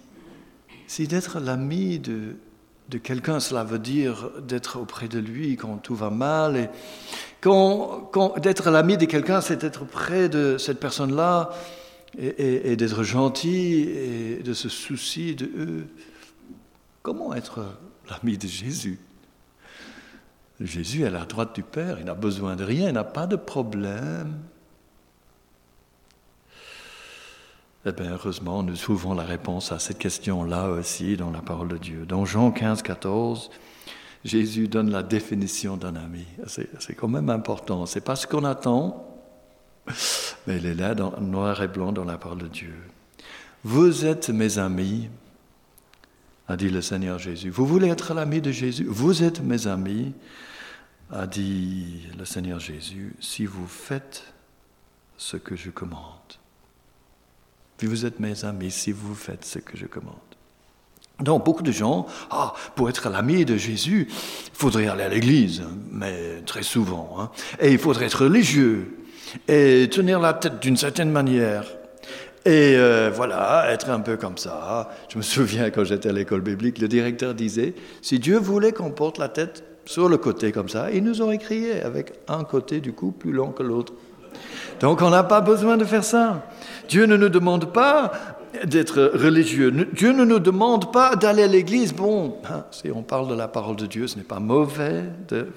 si 0.86 1.06
d'être 1.06 1.38
l'ami 1.38 1.98
de, 1.98 2.36
de 2.88 2.98
quelqu'un, 2.98 3.40
cela 3.40 3.62
veut 3.62 3.78
dire 3.78 4.30
d'être 4.40 4.78
auprès 4.80 5.08
de 5.08 5.18
lui 5.18 5.56
quand 5.56 5.76
tout 5.76 5.94
va 5.94 6.10
mal, 6.10 6.56
et 6.56 6.68
quand, 7.40 8.08
quand 8.12 8.38
d'être 8.38 8.70
l'ami 8.70 8.96
de 8.96 9.04
quelqu'un, 9.04 9.40
c'est 9.40 9.58
d'être 9.58 9.84
près 9.84 10.28
de 10.28 10.56
cette 10.58 10.80
personne-là 10.80 11.50
et, 12.18 12.72
et 12.72 12.76
d'être 12.76 13.02
gentil 13.02 13.82
et 13.82 14.42
de 14.42 14.54
se 14.54 14.68
soucier 14.68 15.34
de 15.34 15.44
eux. 15.44 15.86
Comment 17.02 17.34
être 17.34 17.66
l'ami 18.08 18.38
de 18.38 18.46
Jésus? 18.46 18.98
Jésus 20.60 21.02
est 21.02 21.06
à 21.06 21.10
la 21.10 21.24
droite 21.24 21.54
du 21.54 21.62
Père, 21.62 21.98
il 21.98 22.04
n'a 22.04 22.14
besoin 22.14 22.54
de 22.54 22.64
rien, 22.64 22.88
il 22.88 22.94
n'a 22.94 23.04
pas 23.04 23.26
de 23.26 23.36
problème. 23.36 24.38
Eh 27.86 27.92
bien, 27.92 28.12
heureusement, 28.12 28.62
nous 28.62 28.76
trouvons 28.76 29.14
la 29.14 29.22
réponse 29.22 29.72
à 29.72 29.78
cette 29.78 29.96
question-là 29.96 30.68
aussi 30.68 31.16
dans 31.16 31.30
la 31.30 31.40
parole 31.40 31.68
de 31.68 31.78
Dieu. 31.78 32.04
Dans 32.06 32.26
Jean 32.26 32.50
15, 32.50 32.82
14, 32.82 33.50
Jésus 34.22 34.68
donne 34.68 34.90
la 34.90 35.02
définition 35.02 35.78
d'un 35.78 35.96
ami. 35.96 36.26
C'est 36.46 36.94
quand 36.94 37.08
même 37.08 37.30
important. 37.30 37.86
C'est 37.86 38.02
pas 38.02 38.16
ce 38.16 38.26
qu'on 38.26 38.44
attend, 38.44 39.06
mais 40.46 40.58
il 40.58 40.66
est 40.66 40.74
là, 40.74 40.94
dans, 40.94 41.18
noir 41.20 41.62
et 41.62 41.68
blanc, 41.68 41.92
dans 41.92 42.04
la 42.04 42.18
parole 42.18 42.38
de 42.38 42.48
Dieu. 42.48 42.74
Vous 43.64 44.04
êtes 44.04 44.28
mes 44.28 44.58
amis 44.58 45.08
a 46.48 46.56
dit 46.56 46.68
le 46.68 46.82
Seigneur 46.82 47.18
Jésus. 47.18 47.48
Vous 47.48 47.64
voulez 47.64 47.88
être 47.88 48.12
l'ami 48.12 48.40
de 48.40 48.50
Jésus? 48.50 48.84
Vous 48.84 49.22
êtes 49.22 49.40
mes 49.40 49.68
amis, 49.68 50.12
a 51.12 51.26
dit 51.26 52.06
le 52.18 52.24
Seigneur 52.24 52.60
Jésus, 52.60 53.14
si 53.20 53.46
vous 53.46 53.66
faites 53.66 54.24
ce 55.16 55.36
que 55.36 55.56
je 55.56 55.70
commande. 55.70 56.00
Vous 57.82 58.04
êtes 58.04 58.20
mes 58.20 58.44
amis 58.44 58.70
si 58.70 58.92
vous 58.92 59.14
faites 59.14 59.44
ce 59.44 59.58
que 59.58 59.76
je 59.76 59.86
commande. 59.86 60.14
Donc 61.20 61.44
beaucoup 61.44 61.62
de 61.62 61.72
gens, 61.72 62.06
ah, 62.30 62.54
pour 62.74 62.88
être 62.88 63.08
l'ami 63.10 63.44
de 63.44 63.56
Jésus, 63.56 64.08
il 64.08 64.50
faudrait 64.54 64.86
aller 64.86 65.02
à 65.02 65.08
l'église, 65.08 65.62
mais 65.90 66.40
très 66.46 66.62
souvent, 66.62 67.16
hein. 67.18 67.30
et 67.60 67.72
il 67.72 67.78
faudrait 67.78 68.06
être 68.06 68.24
religieux, 68.24 68.96
et 69.46 69.88
tenir 69.90 70.18
la 70.18 70.32
tête 70.32 70.60
d'une 70.60 70.78
certaine 70.78 71.10
manière, 71.10 71.64
et 72.46 72.74
euh, 72.76 73.10
voilà, 73.14 73.70
être 73.70 73.90
un 73.90 74.00
peu 74.00 74.16
comme 74.16 74.38
ça. 74.38 74.90
Je 75.10 75.18
me 75.18 75.22
souviens 75.22 75.70
quand 75.70 75.84
j'étais 75.84 76.08
à 76.08 76.12
l'école 76.12 76.40
biblique, 76.40 76.78
le 76.78 76.88
directeur 76.88 77.34
disait, 77.34 77.74
si 78.00 78.18
Dieu 78.18 78.38
voulait 78.38 78.72
qu'on 78.72 78.90
porte 78.90 79.18
la 79.18 79.28
tête 79.28 79.69
sur 79.84 80.08
le 80.08 80.18
côté 80.18 80.52
comme 80.52 80.68
ça, 80.68 80.90
il 80.90 81.04
nous 81.04 81.20
aurait 81.20 81.38
crié 81.38 81.82
avec 81.82 82.12
un 82.28 82.44
côté 82.44 82.80
du 82.80 82.92
coup 82.92 83.12
plus 83.12 83.32
long 83.32 83.50
que 83.50 83.62
l'autre. 83.62 83.92
Donc 84.80 85.02
on 85.02 85.10
n'a 85.10 85.24
pas 85.24 85.40
besoin 85.40 85.76
de 85.76 85.84
faire 85.84 86.04
ça. 86.04 86.46
Dieu 86.88 87.06
ne 87.06 87.16
nous 87.16 87.28
demande 87.28 87.72
pas 87.72 88.12
d'être 88.64 89.12
religieux. 89.14 89.70
Dieu 89.92 90.12
ne 90.12 90.24
nous 90.24 90.38
demande 90.38 90.92
pas 90.92 91.16
d'aller 91.16 91.44
à 91.44 91.46
l'église. 91.46 91.92
Bon, 91.92 92.38
hein, 92.48 92.64
si 92.70 92.90
on 92.90 93.02
parle 93.02 93.28
de 93.28 93.34
la 93.34 93.48
parole 93.48 93.76
de 93.76 93.86
Dieu, 93.86 94.06
ce 94.06 94.16
n'est 94.16 94.24
pas 94.24 94.40
mauvais 94.40 95.04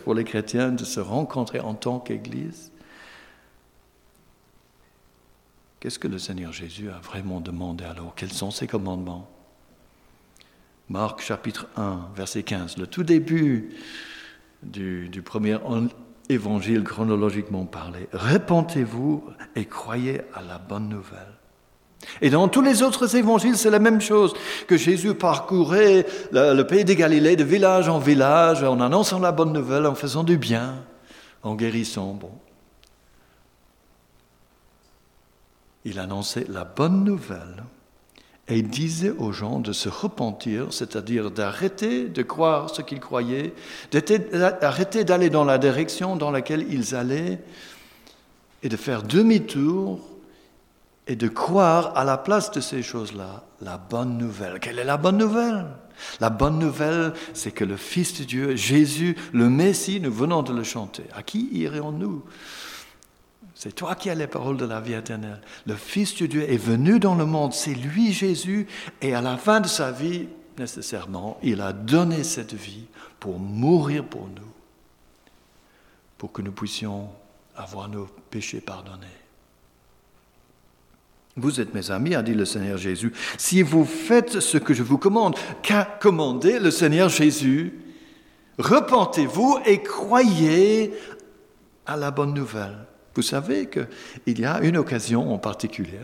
pour 0.04 0.14
les 0.14 0.24
chrétiens 0.24 0.72
de 0.72 0.84
se 0.84 1.00
rencontrer 1.00 1.60
en 1.60 1.74
tant 1.74 2.00
qu'église. 2.00 2.72
Qu'est-ce 5.80 6.00
que 6.00 6.08
le 6.08 6.18
Seigneur 6.18 6.54
Jésus 6.54 6.90
a 6.90 7.00
vraiment 7.00 7.42
demandé 7.42 7.84
alors? 7.84 8.14
Quels 8.16 8.32
sont 8.32 8.52
ses 8.52 8.68
commandements? 8.68 9.30
Marc 10.90 11.22
chapitre 11.22 11.68
1, 11.76 12.10
verset 12.16 12.44
15, 12.44 12.78
le 12.78 12.88
tout 12.88 13.04
début 13.04 13.76
du, 14.64 15.22
premier 15.24 15.58
évangile 16.30 16.84
chronologiquement 16.84 17.66
parlé. 17.66 18.08
Répentez-vous 18.14 19.24
et 19.56 19.66
croyez 19.66 20.22
à 20.34 20.42
la 20.42 20.58
bonne 20.58 20.90
nouvelle. 20.90 21.34
Et 22.22 22.30
dans 22.30 22.50
tous 22.50 22.62
les 22.62 22.84
autres 22.84 23.16
évangiles, 23.16 23.56
c'est 23.56 23.70
la 23.70 23.80
même 23.80 24.02
chose, 24.02 24.34
que 24.68 24.76
Jésus 24.76 25.14
parcourait 25.14 26.06
le, 26.32 26.54
le 26.54 26.68
pays 26.68 26.84
de 26.84 26.94
Galilée 26.94 27.38
de 27.38 27.46
village 27.46 27.88
en 27.88 28.00
village 28.00 28.64
en 28.64 28.82
annonçant 28.82 29.20
la 29.20 29.32
bonne 29.32 29.54
nouvelle, 29.54 29.86
en 29.86 29.96
faisant 29.96 30.24
du 30.24 30.38
bien, 30.38 30.84
en 31.44 31.56
guérissant. 31.56 32.14
Bon, 32.14 32.32
il 35.86 36.00
annonçait 36.00 36.46
la 36.50 36.66
bonne 36.66 37.04
nouvelle 37.04 37.64
et 38.48 38.58
il 38.58 38.68
disait 38.68 39.12
aux 39.12 39.32
gens 39.32 39.60
de 39.60 39.72
se 39.72 39.88
repentir, 39.88 40.68
c'est-à-dire 40.72 41.32
d'arrêter 41.32 42.10
de 42.10 42.22
croire 42.24 42.70
ce 42.70 42.82
qu'ils 42.82 43.00
croyaient, 43.00 43.54
d'arrêter 43.92 45.04
d'aller 45.06 45.30
dans 45.30 45.46
la 45.46 45.58
direction 45.58 46.16
dans 46.18 46.32
laquelle 46.32 46.66
ils 46.70 46.94
allaient, 46.94 47.40
et 48.64 48.70
de 48.70 48.78
faire 48.78 49.04
demi-tour 49.04 50.00
et 51.08 51.16
de 51.16 51.28
croire 51.28 51.98
à 51.98 52.06
la 52.06 52.18
place 52.18 52.52
de 52.52 52.62
ces 52.62 52.82
choses-là 52.82 53.44
la 53.62 53.78
bonne 53.78 54.18
nouvelle. 54.18 54.60
Quelle 54.60 54.80
est 54.80 54.86
la 54.86 54.98
bonne 54.98 55.18
nouvelle? 55.18 55.66
La 56.20 56.30
bonne 56.30 56.60
nouvelle, 56.60 57.14
c'est 57.34 57.52
que 57.52 57.66
le 57.66 57.78
Fils 57.78 58.20
de 58.20 58.24
Dieu, 58.26 58.56
Jésus, 58.56 59.16
le 59.32 59.50
Messie, 59.50 60.00
nous 60.00 60.12
venons 60.12 60.44
de 60.44 60.54
le 60.54 60.64
chanter. 60.64 61.04
À 61.14 61.24
qui 61.24 61.50
irions-nous 61.52 62.24
c'est 63.64 63.72
toi 63.72 63.96
qui 63.96 64.10
as 64.10 64.16
les 64.16 64.28
paroles 64.28 64.58
de 64.58 64.66
la 64.66 64.82
vie 64.82 64.92
éternelle. 64.92 65.40
Le 65.66 65.76
Fils 65.76 66.18
de 66.18 66.26
Dieu 66.26 66.52
est 66.52 66.58
venu 66.58 67.00
dans 67.00 67.16
le 67.16 67.26
monde, 67.26 67.54
c'est 67.54 67.74
lui 67.74 68.12
Jésus, 68.12 68.68
et 69.02 69.16
à 69.16 69.22
la 69.22 69.38
fin 69.38 69.62
de 69.62 69.70
sa 69.70 69.90
vie, 69.90 70.28
nécessairement, 70.58 71.38
il 71.42 71.62
a 71.62 71.72
donné 71.72 72.26
cette 72.26 72.54
vie 72.54 72.84
pour 73.22 73.40
mourir 73.40 74.04
pour 74.04 74.28
nous, 74.28 74.52
pour 76.18 76.34
que 76.34 76.42
nous 76.42 76.52
puissions 76.52 77.08
avoir 77.56 77.88
nos 77.88 78.08
péchés 78.30 78.60
pardonnés. 78.60 79.08
Vous 81.38 81.62
êtes 81.62 81.74
mes 81.74 81.90
amis, 81.90 82.16
a 82.16 82.22
dit 82.22 82.34
le 82.34 82.44
Seigneur 82.44 82.78
Jésus, 82.78 83.14
si 83.38 83.62
vous 83.62 83.86
faites 83.86 84.42
ce 84.42 84.58
que 84.58 84.74
je 84.74 84.84
vous 84.84 84.98
commande. 84.98 85.38
Qu'a 85.62 85.86
commandé 85.86 86.60
le 86.60 86.70
Seigneur 86.70 87.08
Jésus? 87.08 87.80
Repentez-vous 88.58 89.60
et 89.66 89.82
croyez 89.82 90.94
à 91.86 91.96
la 91.96 92.12
bonne 92.12 92.34
nouvelle. 92.34 92.88
Vous 93.16 93.22
savez 93.22 93.70
qu'il 93.70 94.40
y 94.40 94.46
a 94.46 94.60
une 94.62 94.78
occasion 94.78 95.34
en 95.34 95.38
particulier 95.38 96.00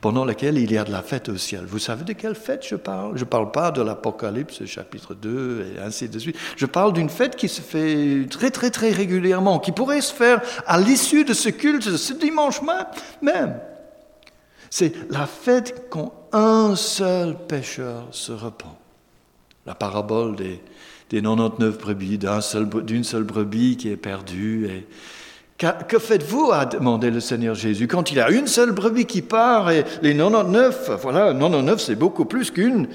pendant 0.00 0.24
laquelle 0.24 0.58
il 0.58 0.70
y 0.70 0.78
a 0.78 0.84
de 0.84 0.92
la 0.92 1.02
fête 1.02 1.28
au 1.28 1.36
ciel. 1.36 1.64
Vous 1.66 1.78
savez 1.78 2.04
de 2.04 2.12
quelle 2.12 2.34
fête 2.34 2.64
je 2.66 2.76
parle? 2.76 3.16
Je 3.16 3.24
ne 3.24 3.28
parle 3.28 3.50
pas 3.50 3.70
de 3.70 3.82
l'Apocalypse 3.82 4.64
chapitre 4.66 5.14
2 5.14 5.74
et 5.74 5.80
ainsi 5.80 6.08
de 6.08 6.18
suite. 6.18 6.36
Je 6.56 6.66
parle 6.66 6.92
d'une 6.92 7.08
fête 7.08 7.36
qui 7.36 7.48
se 7.48 7.60
fait 7.60 8.26
très 8.30 8.50
très 8.50 8.70
très 8.70 8.90
régulièrement, 8.90 9.58
qui 9.58 9.72
pourrait 9.72 10.00
se 10.00 10.12
faire 10.12 10.42
à 10.66 10.78
l'issue 10.78 11.24
de 11.24 11.32
ce 11.32 11.48
culte, 11.48 11.88
de 11.88 11.96
ce 11.96 12.12
dimanche 12.12 12.60
même. 13.22 13.58
C'est 14.70 14.92
la 15.10 15.26
fête 15.26 15.86
quand 15.90 16.12
un 16.32 16.76
seul 16.76 17.36
pécheur 17.48 18.08
se 18.10 18.32
repent. 18.32 18.76
La 19.64 19.74
parabole 19.74 20.36
des, 20.36 20.62
des 21.10 21.22
99 21.22 21.78
brebis, 21.78 22.18
d'une 22.18 22.40
seul, 22.40 22.68
seule 23.04 23.24
brebis 23.24 23.76
qui 23.76 23.88
est 23.88 23.96
perdue 23.96 24.66
et 24.66 24.86
que 25.58 25.98
faites-vous 25.98 26.50
a 26.52 26.66
demandé 26.66 27.10
le 27.10 27.20
Seigneur 27.20 27.54
Jésus 27.54 27.88
quand 27.88 28.12
il 28.12 28.20
a 28.20 28.30
une 28.30 28.46
seule 28.46 28.72
brebis 28.72 29.06
qui 29.06 29.22
part 29.22 29.70
et 29.70 29.84
les 30.02 30.14
99, 30.14 30.90
voilà, 31.00 31.32
99 31.32 31.80
c'est 31.80 31.94
beaucoup 31.94 32.26
plus 32.26 32.50
qu'une. 32.50 32.88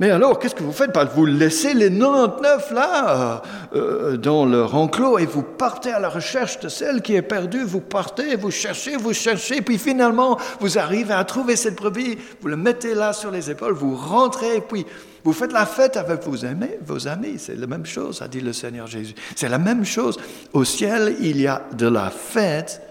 Mais 0.00 0.10
alors, 0.10 0.38
qu'est-ce 0.38 0.54
que 0.54 0.62
vous 0.62 0.72
faites? 0.72 0.94
Bah, 0.94 1.04
Vous 1.04 1.26
laissez 1.26 1.74
les 1.74 1.90
99 1.90 2.70
là, 2.72 3.42
euh, 3.74 4.16
dans 4.16 4.46
leur 4.46 4.74
enclos, 4.74 5.18
et 5.18 5.26
vous 5.26 5.42
partez 5.42 5.90
à 5.90 6.00
la 6.00 6.08
recherche 6.08 6.58
de 6.60 6.70
celle 6.70 7.02
qui 7.02 7.14
est 7.16 7.22
perdue. 7.22 7.64
Vous 7.64 7.82
partez, 7.82 8.34
vous 8.34 8.50
cherchez, 8.50 8.96
vous 8.96 9.12
cherchez, 9.12 9.60
puis 9.60 9.76
finalement, 9.76 10.38
vous 10.58 10.78
arrivez 10.78 11.12
à 11.12 11.22
trouver 11.24 11.54
cette 11.54 11.76
brebis. 11.76 12.16
Vous 12.40 12.48
le 12.48 12.56
mettez 12.56 12.94
là 12.94 13.12
sur 13.12 13.30
les 13.30 13.50
épaules, 13.50 13.74
vous 13.74 13.94
rentrez, 13.94 14.62
puis 14.66 14.86
vous 15.24 15.32
faites 15.32 15.52
la 15.52 15.66
fête 15.66 15.96
avec 15.96 16.22
vos 16.22 16.44
amis. 16.44 16.70
Vos 16.84 17.08
amis, 17.08 17.38
c'est 17.38 17.56
la 17.56 17.66
même 17.66 17.86
chose, 17.86 18.22
a 18.22 18.28
dit 18.28 18.40
le 18.40 18.52
Seigneur 18.52 18.86
Jésus. 18.86 19.14
C'est 19.36 19.48
la 19.48 19.58
même 19.58 19.84
chose. 19.84 20.18
Au 20.52 20.64
ciel, 20.64 21.16
il 21.20 21.40
y 21.40 21.46
a 21.46 21.62
de 21.76 21.86
la 21.86 22.10
fête 22.10 22.82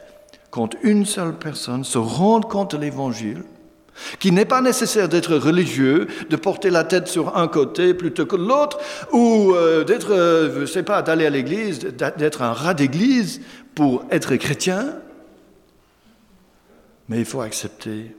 quand 0.52 0.76
une 0.84 1.06
seule 1.06 1.34
personne 1.34 1.84
se 1.84 1.98
rend 1.98 2.42
compte 2.42 2.76
de 2.76 2.82
l'Évangile 2.82 3.44
qu'il 4.20 4.34
n'est 4.34 4.46
pas 4.46 4.62
nécessaire 4.62 5.10
d'être 5.10 5.36
religieux, 5.36 6.08
de 6.30 6.36
porter 6.36 6.70
la 6.70 6.84
tête 6.84 7.08
sur 7.08 7.38
un 7.38 7.48
côté 7.48 7.94
plutôt 7.94 8.26
que 8.26 8.36
l'autre, 8.36 8.80
ou 9.12 9.54
euh, 9.54 9.84
d'être, 9.84 10.14
euh, 10.14 10.54
je 10.56 10.60
ne 10.62 10.66
sais 10.66 10.84
pas, 10.84 11.02
d'aller 11.02 11.26
à 11.26 11.30
l'église, 11.30 11.80
d'être 11.80 12.42
un 12.42 12.54
rat 12.54 12.74
d'église 12.74 13.42
pour 13.76 14.06
être 14.10 14.36
chrétien. 14.36 14.96
Mais 17.10 17.20
il 17.20 17.26
faut 17.26 17.42
accepter 17.42 18.16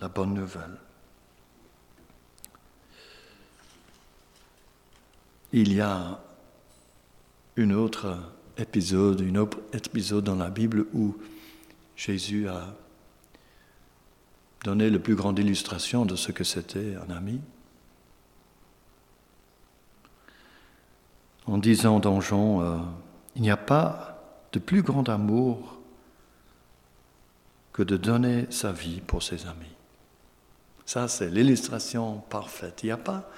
la 0.00 0.08
bonne 0.08 0.34
nouvelle. 0.34 0.78
Il 5.56 5.72
y 5.72 5.80
a 5.80 6.18
un 7.56 7.70
autre 7.70 8.18
épisode, 8.58 9.20
un 9.22 9.36
autre 9.36 9.60
épisode 9.72 10.24
dans 10.24 10.34
la 10.34 10.50
Bible 10.50 10.86
où 10.92 11.14
Jésus 11.94 12.48
a 12.48 12.74
donner 14.64 14.90
la 14.90 14.98
plus 14.98 15.14
grande 15.14 15.38
illustration 15.38 16.06
de 16.06 16.16
ce 16.16 16.32
que 16.32 16.42
c'était 16.42 16.96
un 16.96 17.14
ami. 17.14 17.40
En 21.46 21.58
disant 21.58 22.00
dans 22.00 22.20
Jean, 22.20 22.60
euh, 22.60 22.78
il 23.36 23.42
n'y 23.42 23.50
a 23.52 23.56
pas 23.56 24.24
de 24.50 24.58
plus 24.58 24.82
grand 24.82 25.08
amour 25.08 25.78
que 27.72 27.84
de 27.84 27.96
donner 27.96 28.48
sa 28.50 28.72
vie 28.72 29.00
pour 29.02 29.22
ses 29.22 29.46
amis. 29.46 29.76
Ça, 30.84 31.06
c'est 31.06 31.30
l'illustration 31.30 32.24
parfaite. 32.28 32.80
Il 32.82 32.86
n'y 32.86 32.92
a 32.92 32.96
pas, 32.96 33.30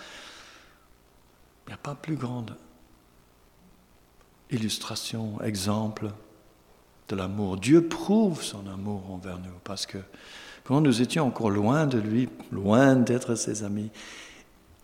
il 1.67 1.71
n'y 1.71 1.75
a 1.75 1.79
pas 1.79 1.95
plus 1.95 2.17
grande 2.17 2.57
illustration, 4.51 5.41
exemple 5.43 6.11
de 7.09 7.17
l'amour. 7.17 7.57
Dieu 7.57 7.89
prouve 7.89 8.43
son 8.43 8.67
amour 8.67 9.11
envers 9.11 9.39
nous 9.39 9.59
parce 9.65 9.87
que 9.87 9.99
quand 10.65 10.81
nous 10.81 11.03
étions 11.03 11.27
encore 11.27 11.51
loin 11.51 11.87
de 11.87 11.99
lui, 11.99 12.29
loin 12.51 12.97
d'être 12.97 13.35
ses 13.35 13.63
amis, 13.63 13.91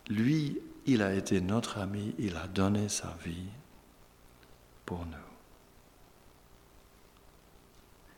lui, 0.08 0.58
il 0.86 1.02
a 1.02 1.14
été 1.14 1.40
notre 1.40 1.78
ami, 1.78 2.14
il 2.18 2.36
a 2.36 2.46
donné 2.46 2.88
sa 2.88 3.16
vie 3.24 3.48
pour 4.84 4.98
nous. 4.98 5.12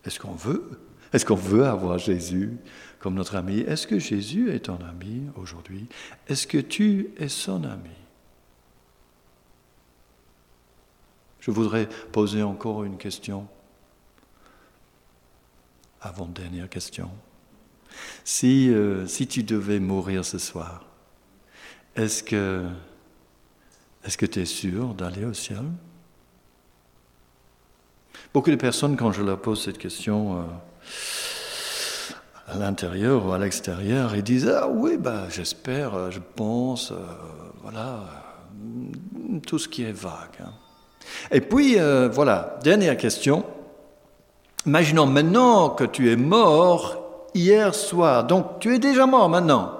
Est-ce 0.04 0.20
qu'on 0.20 0.32
veut 0.32 0.80
Est-ce 1.12 1.24
qu'on 1.24 1.34
veut 1.34 1.66
avoir 1.66 1.98
Jésus 1.98 2.56
comme 2.98 3.14
notre 3.14 3.36
ami? 3.36 3.60
Est-ce 3.60 3.86
que 3.86 3.98
Jésus 3.98 4.50
est 4.50 4.66
ton 4.66 4.78
ami 4.84 5.22
aujourd'hui? 5.36 5.86
Est-ce 6.28 6.46
que 6.46 6.58
tu 6.58 7.10
es 7.18 7.28
son 7.28 7.64
ami? 7.64 7.90
Je 11.44 11.50
voudrais 11.50 11.90
poser 12.10 12.42
encore 12.42 12.84
une 12.84 12.96
question. 12.96 13.46
Avant-dernière 16.00 16.70
question. 16.70 17.10
Si, 18.24 18.70
euh, 18.70 19.06
si 19.06 19.26
tu 19.26 19.42
devais 19.42 19.78
mourir 19.78 20.24
ce 20.24 20.38
soir, 20.38 20.86
est-ce 21.96 22.22
que 22.22 22.64
est-ce 24.04 24.16
que 24.16 24.24
tu 24.24 24.40
es 24.40 24.46
sûr 24.46 24.94
d'aller 24.94 25.26
au 25.26 25.34
ciel? 25.34 25.64
Beaucoup 28.32 28.50
de 28.50 28.56
personnes, 28.56 28.96
quand 28.96 29.12
je 29.12 29.22
leur 29.22 29.38
pose 29.38 29.62
cette 29.62 29.76
question 29.76 30.40
euh, 30.40 30.44
à 32.46 32.56
l'intérieur 32.56 33.26
ou 33.26 33.32
à 33.32 33.38
l'extérieur, 33.38 34.16
ils 34.16 34.22
disent 34.22 34.48
Ah 34.48 34.66
oui, 34.66 34.96
bah, 34.96 35.28
j'espère, 35.28 35.94
euh, 35.94 36.10
je 36.10 36.20
pense, 36.20 36.90
voilà, 37.60 38.32
tout 39.46 39.58
ce 39.58 39.68
qui 39.68 39.82
est 39.82 39.92
vague. 39.92 40.40
Hein. 40.40 40.54
Et 41.30 41.40
puis, 41.40 41.76
voilà, 42.12 42.58
dernière 42.62 42.96
question. 42.96 43.44
Imaginons 44.66 45.06
maintenant 45.06 45.70
que 45.70 45.84
tu 45.84 46.10
es 46.10 46.16
mort 46.16 47.04
hier 47.34 47.74
soir. 47.74 48.24
Donc 48.24 48.60
tu 48.60 48.74
es 48.74 48.78
déjà 48.78 49.06
mort 49.06 49.28
maintenant. 49.28 49.72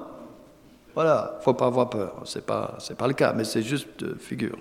Voilà, 0.94 1.38
faut 1.40 1.54
pas 1.54 1.66
avoir 1.66 1.90
peur. 1.90 2.22
C'est 2.24 2.44
pas, 2.44 2.78
pas 2.96 3.08
le 3.08 3.14
cas, 3.14 3.32
mais 3.32 3.44
c'est 3.44 3.62
juste 3.62 3.88
de 3.98 4.14
figure. 4.14 4.58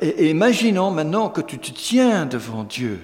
Et, 0.00 0.30
imaginons 0.30 0.90
maintenant 0.90 1.28
que 1.28 1.40
tu 1.40 1.58
te 1.58 1.70
tiens 1.70 2.26
devant 2.26 2.64
Dieu 2.64 2.98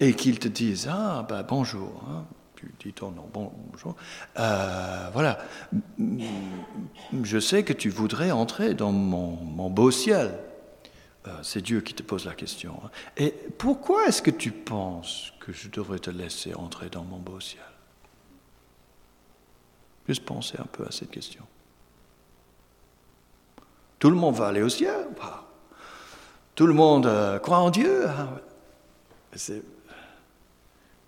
et 0.00 0.14
qu'il 0.14 0.38
te 0.38 0.48
dise 0.48 0.88
ah 0.90 1.26
ben 1.28 1.44
bonjour. 1.46 2.02
Hein. 2.08 2.24
Tu 2.54 2.72
dis 2.82 2.92
ton 2.94 3.10
nom, 3.10 3.28
bonjour. 3.34 3.96
Euh, 4.38 5.10
voilà, 5.12 5.38
je 7.22 7.38
sais 7.38 7.64
que 7.64 7.74
tu 7.74 7.90
voudrais 7.90 8.30
entrer 8.30 8.72
dans 8.72 8.92
mon 8.92 9.68
beau 9.68 9.90
ciel. 9.90 10.30
Euh, 11.26 11.42
c'est 11.42 11.62
Dieu 11.62 11.80
qui 11.80 11.94
te 11.94 12.02
pose 12.02 12.24
la 12.24 12.34
question. 12.34 12.80
Hein. 12.84 12.90
Et 13.16 13.30
pourquoi 13.30 14.06
est-ce 14.06 14.22
que 14.22 14.30
tu 14.30 14.52
penses 14.52 15.32
que 15.40 15.52
je 15.52 15.68
devrais 15.68 15.98
te 15.98 16.10
laisser 16.10 16.54
entrer 16.54 16.88
dans 16.88 17.04
mon 17.04 17.18
beau 17.18 17.40
ciel? 17.40 17.62
Juste 20.08 20.24
penser 20.24 20.56
un 20.58 20.66
peu 20.66 20.84
à 20.86 20.92
cette 20.92 21.10
question. 21.10 21.44
Tout 23.98 24.10
le 24.10 24.16
monde 24.16 24.36
va 24.36 24.48
aller 24.48 24.62
au 24.62 24.68
ciel. 24.68 25.08
Tout 26.54 26.66
le 26.66 26.74
monde 26.74 27.06
euh, 27.06 27.38
croit 27.38 27.58
en 27.58 27.70
Dieu. 27.70 28.08
Hein. 28.08 28.40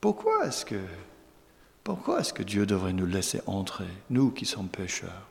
Pourquoi 0.00 0.46
est-ce 0.46 0.64
que 0.64 0.80
pourquoi 1.88 2.20
est-ce 2.20 2.34
que 2.34 2.42
Dieu 2.42 2.66
devrait 2.66 2.92
nous 2.92 3.06
laisser 3.06 3.40
entrer, 3.46 3.88
nous 4.10 4.30
qui 4.30 4.44
sommes 4.44 4.68
pécheurs, 4.68 5.26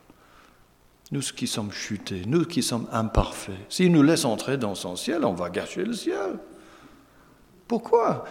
nous 1.10 1.20
qui 1.20 1.46
sommes 1.46 1.72
chutés, 1.72 2.24
nous 2.26 2.44
qui 2.44 2.62
sommes 2.62 2.88
imparfaits 2.92 3.58
S'il 3.68 3.92
nous 3.92 4.02
laisse 4.02 4.24
entrer 4.24 4.58
dans 4.58 4.74
son 4.74 4.94
ciel, 4.96 5.24
on 5.24 5.32
va 5.32 5.48
gâcher 5.48 5.84
le 5.84 5.94
ciel. 5.94 6.38
Pourquoi? 7.66 8.24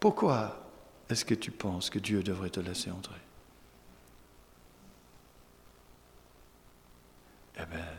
Pourquoi 0.00 0.64
est-ce 1.08 1.24
que 1.24 1.34
tu 1.34 1.50
penses 1.50 1.90
que 1.90 1.98
Dieu 1.98 2.22
devrait 2.22 2.50
te 2.50 2.60
laisser 2.60 2.90
entrer? 2.90 3.14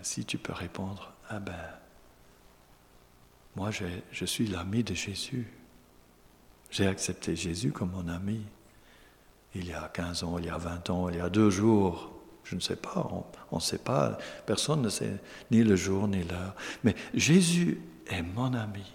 Si 0.01 0.23
tu 0.23 0.37
peux 0.37 0.53
répondre, 0.53 1.11
ah 1.29 1.39
ben, 1.39 1.53
moi 3.55 3.69
je 3.71 4.25
suis 4.25 4.47
l'ami 4.47 4.83
de 4.83 4.93
Jésus. 4.93 5.47
J'ai 6.71 6.87
accepté 6.87 7.35
Jésus 7.35 7.71
comme 7.71 7.91
mon 7.91 8.07
ami. 8.07 8.41
Il 9.55 9.67
y 9.67 9.73
a 9.73 9.89
15 9.93 10.23
ans, 10.23 10.37
il 10.37 10.45
y 10.45 10.49
a 10.49 10.57
20 10.57 10.89
ans, 10.89 11.09
il 11.09 11.17
y 11.17 11.19
a 11.19 11.29
deux 11.29 11.49
jours. 11.49 12.18
Je 12.49 12.55
ne 12.55 12.61
sais 12.61 12.75
pas, 12.75 13.07
on 13.51 13.57
ne 13.57 13.61
sait 13.61 13.77
pas. 13.77 14.17
Personne 14.47 14.81
ne 14.81 14.89
sait 14.89 15.17
ni 15.51 15.63
le 15.63 15.75
jour 15.75 16.07
ni 16.07 16.23
l'heure. 16.23 16.55
Mais 16.83 16.95
Jésus 17.13 17.79
est 18.07 18.23
mon 18.23 18.55
ami. 18.55 18.91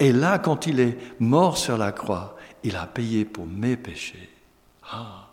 Et 0.00 0.12
là, 0.12 0.40
quand 0.40 0.66
il 0.66 0.80
est 0.80 0.98
mort 1.20 1.58
sur 1.58 1.78
la 1.78 1.92
croix, 1.92 2.36
il 2.64 2.74
a 2.74 2.86
payé 2.86 3.24
pour 3.24 3.46
mes 3.46 3.76
péchés. 3.76 4.28
Ah, 4.90 5.28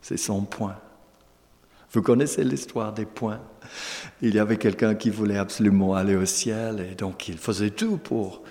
c'est 0.00 0.16
son 0.16 0.42
point. 0.42 0.78
Vous 1.90 2.00
connaissez 2.00 2.44
l'histoire 2.44 2.94
des 2.94 3.04
points? 3.04 3.40
Il 4.22 4.34
y 4.34 4.38
avait 4.38 4.56
quelqu'un 4.56 4.94
qui 4.94 5.10
voulait 5.10 5.36
absolument 5.36 5.94
aller 5.94 6.16
au 6.16 6.24
ciel 6.24 6.80
et 6.80 6.94
donc 6.94 7.28
il 7.28 7.36
faisait 7.36 7.70
tout 7.70 7.98
pour, 7.98 8.42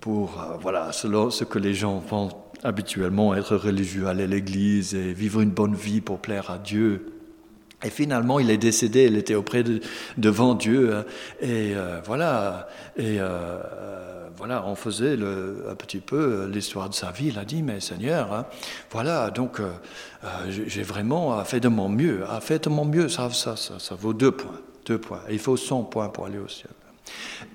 pour 0.00 0.40
euh, 0.40 0.56
voilà, 0.60 0.92
selon 0.92 1.30
ce 1.30 1.42
que 1.42 1.58
les 1.58 1.74
gens 1.74 2.00
font 2.00 2.30
habituellement, 2.64 3.34
être 3.34 3.56
religieux, 3.56 4.06
aller 4.06 4.24
à 4.24 4.26
l'église 4.26 4.94
et 4.94 5.12
vivre 5.12 5.40
une 5.40 5.50
bonne 5.50 5.74
vie 5.74 6.00
pour 6.00 6.18
plaire 6.18 6.50
à 6.50 6.58
Dieu. 6.58 7.12
Et 7.84 7.90
finalement, 7.90 8.40
il 8.40 8.50
est 8.50 8.58
décédé, 8.58 9.04
il 9.04 9.16
était 9.16 9.36
auprès 9.36 9.62
de, 9.62 9.80
devant 10.16 10.54
Dieu. 10.54 10.90
Euh, 10.92 11.02
et 11.40 11.76
euh, 11.76 12.00
voilà, 12.04 12.68
et 12.96 13.18
voilà, 14.36 14.64
on 14.66 14.76
faisait 14.76 15.14
un 15.14 15.74
petit 15.74 15.98
peu 15.98 16.48
l'histoire 16.52 16.88
de 16.88 16.94
sa 16.94 17.10
vie. 17.10 17.28
Il 17.28 17.38
a 17.40 17.44
dit, 17.44 17.62
mais 17.62 17.80
Seigneur, 17.80 18.32
hein, 18.32 18.46
voilà, 18.92 19.30
donc 19.30 19.60
j'ai 20.48 20.82
vraiment 20.82 21.42
fait 21.44 21.58
de 21.58 21.66
mon 21.66 21.88
mieux. 21.88 22.20
fait 22.40 22.64
de 22.64 22.70
mon 22.70 22.84
mieux, 22.84 23.08
ça, 23.08 23.30
ça, 23.30 23.56
ça, 23.56 23.80
ça 23.80 23.94
vaut 23.96 24.12
deux 24.12 24.30
points. 24.30 24.60
Deux 24.86 24.98
points. 24.98 25.20
Il 25.28 25.38
faut 25.40 25.56
100 25.56 25.84
points 25.84 26.08
pour 26.08 26.26
aller 26.26 26.38
au 26.38 26.48
ciel. 26.48 26.70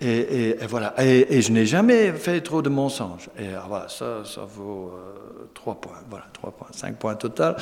Et, 0.02 0.58
voilà. 0.68 0.94
Et, 1.02 1.42
je 1.42 1.52
n'ai 1.52 1.66
jamais 1.66 2.12
fait 2.12 2.42
trop 2.42 2.62
de 2.62 2.70
mensonges. 2.70 3.30
Et 3.40 3.48
ah, 3.56 3.66
voilà, 3.68 3.88
ça, 3.90 4.24
ça 4.26 4.42
vaut 4.42 4.92
euh, 4.94 5.50
trois 5.54 5.76
points. 5.76 6.00
Voilà, 6.10 6.26
trois 6.34 6.52
points, 6.52 6.68
cinq 6.72 6.98
points 6.98 7.16
total. 7.16 7.56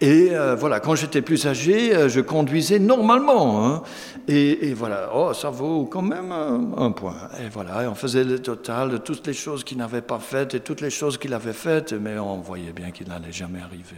Et 0.00 0.30
euh, 0.32 0.54
voilà, 0.54 0.80
quand 0.80 0.94
j'étais 0.94 1.22
plus 1.22 1.46
âgé, 1.46 1.94
euh, 1.94 2.08
je 2.08 2.20
conduisais 2.20 2.78
normalement. 2.78 3.66
Hein. 3.66 3.82
Et, 4.28 4.72
voilà, 4.74 5.10
oh, 5.14 5.32
ça 5.34 5.50
vaut 5.50 5.84
quand 5.84 6.02
même 6.02 6.32
un, 6.32 6.90
point. 6.92 7.16
Et 7.44 7.48
voilà, 7.48 7.90
on 7.90 7.94
faisait 7.94 8.24
le 8.24 8.38
total 8.38 8.90
de 8.90 8.96
toutes 8.96 9.26
les 9.26 9.34
choses 9.34 9.64
qu'il 9.64 9.78
n'avait 9.78 10.02
pas 10.02 10.18
faites 10.18 10.54
et 10.54 10.60
toutes 10.60 10.80
les 10.80 10.90
choses 10.90 11.18
qu'il 11.18 11.34
avait 11.34 11.52
faites, 11.52 11.92
mais 11.92 12.18
on 12.18 12.38
voyait 12.38 12.72
bien 12.72 12.90
qu'il 12.90 13.08
n'allait 13.08 13.32
jamais 13.32 13.60
arriver. 13.60 13.96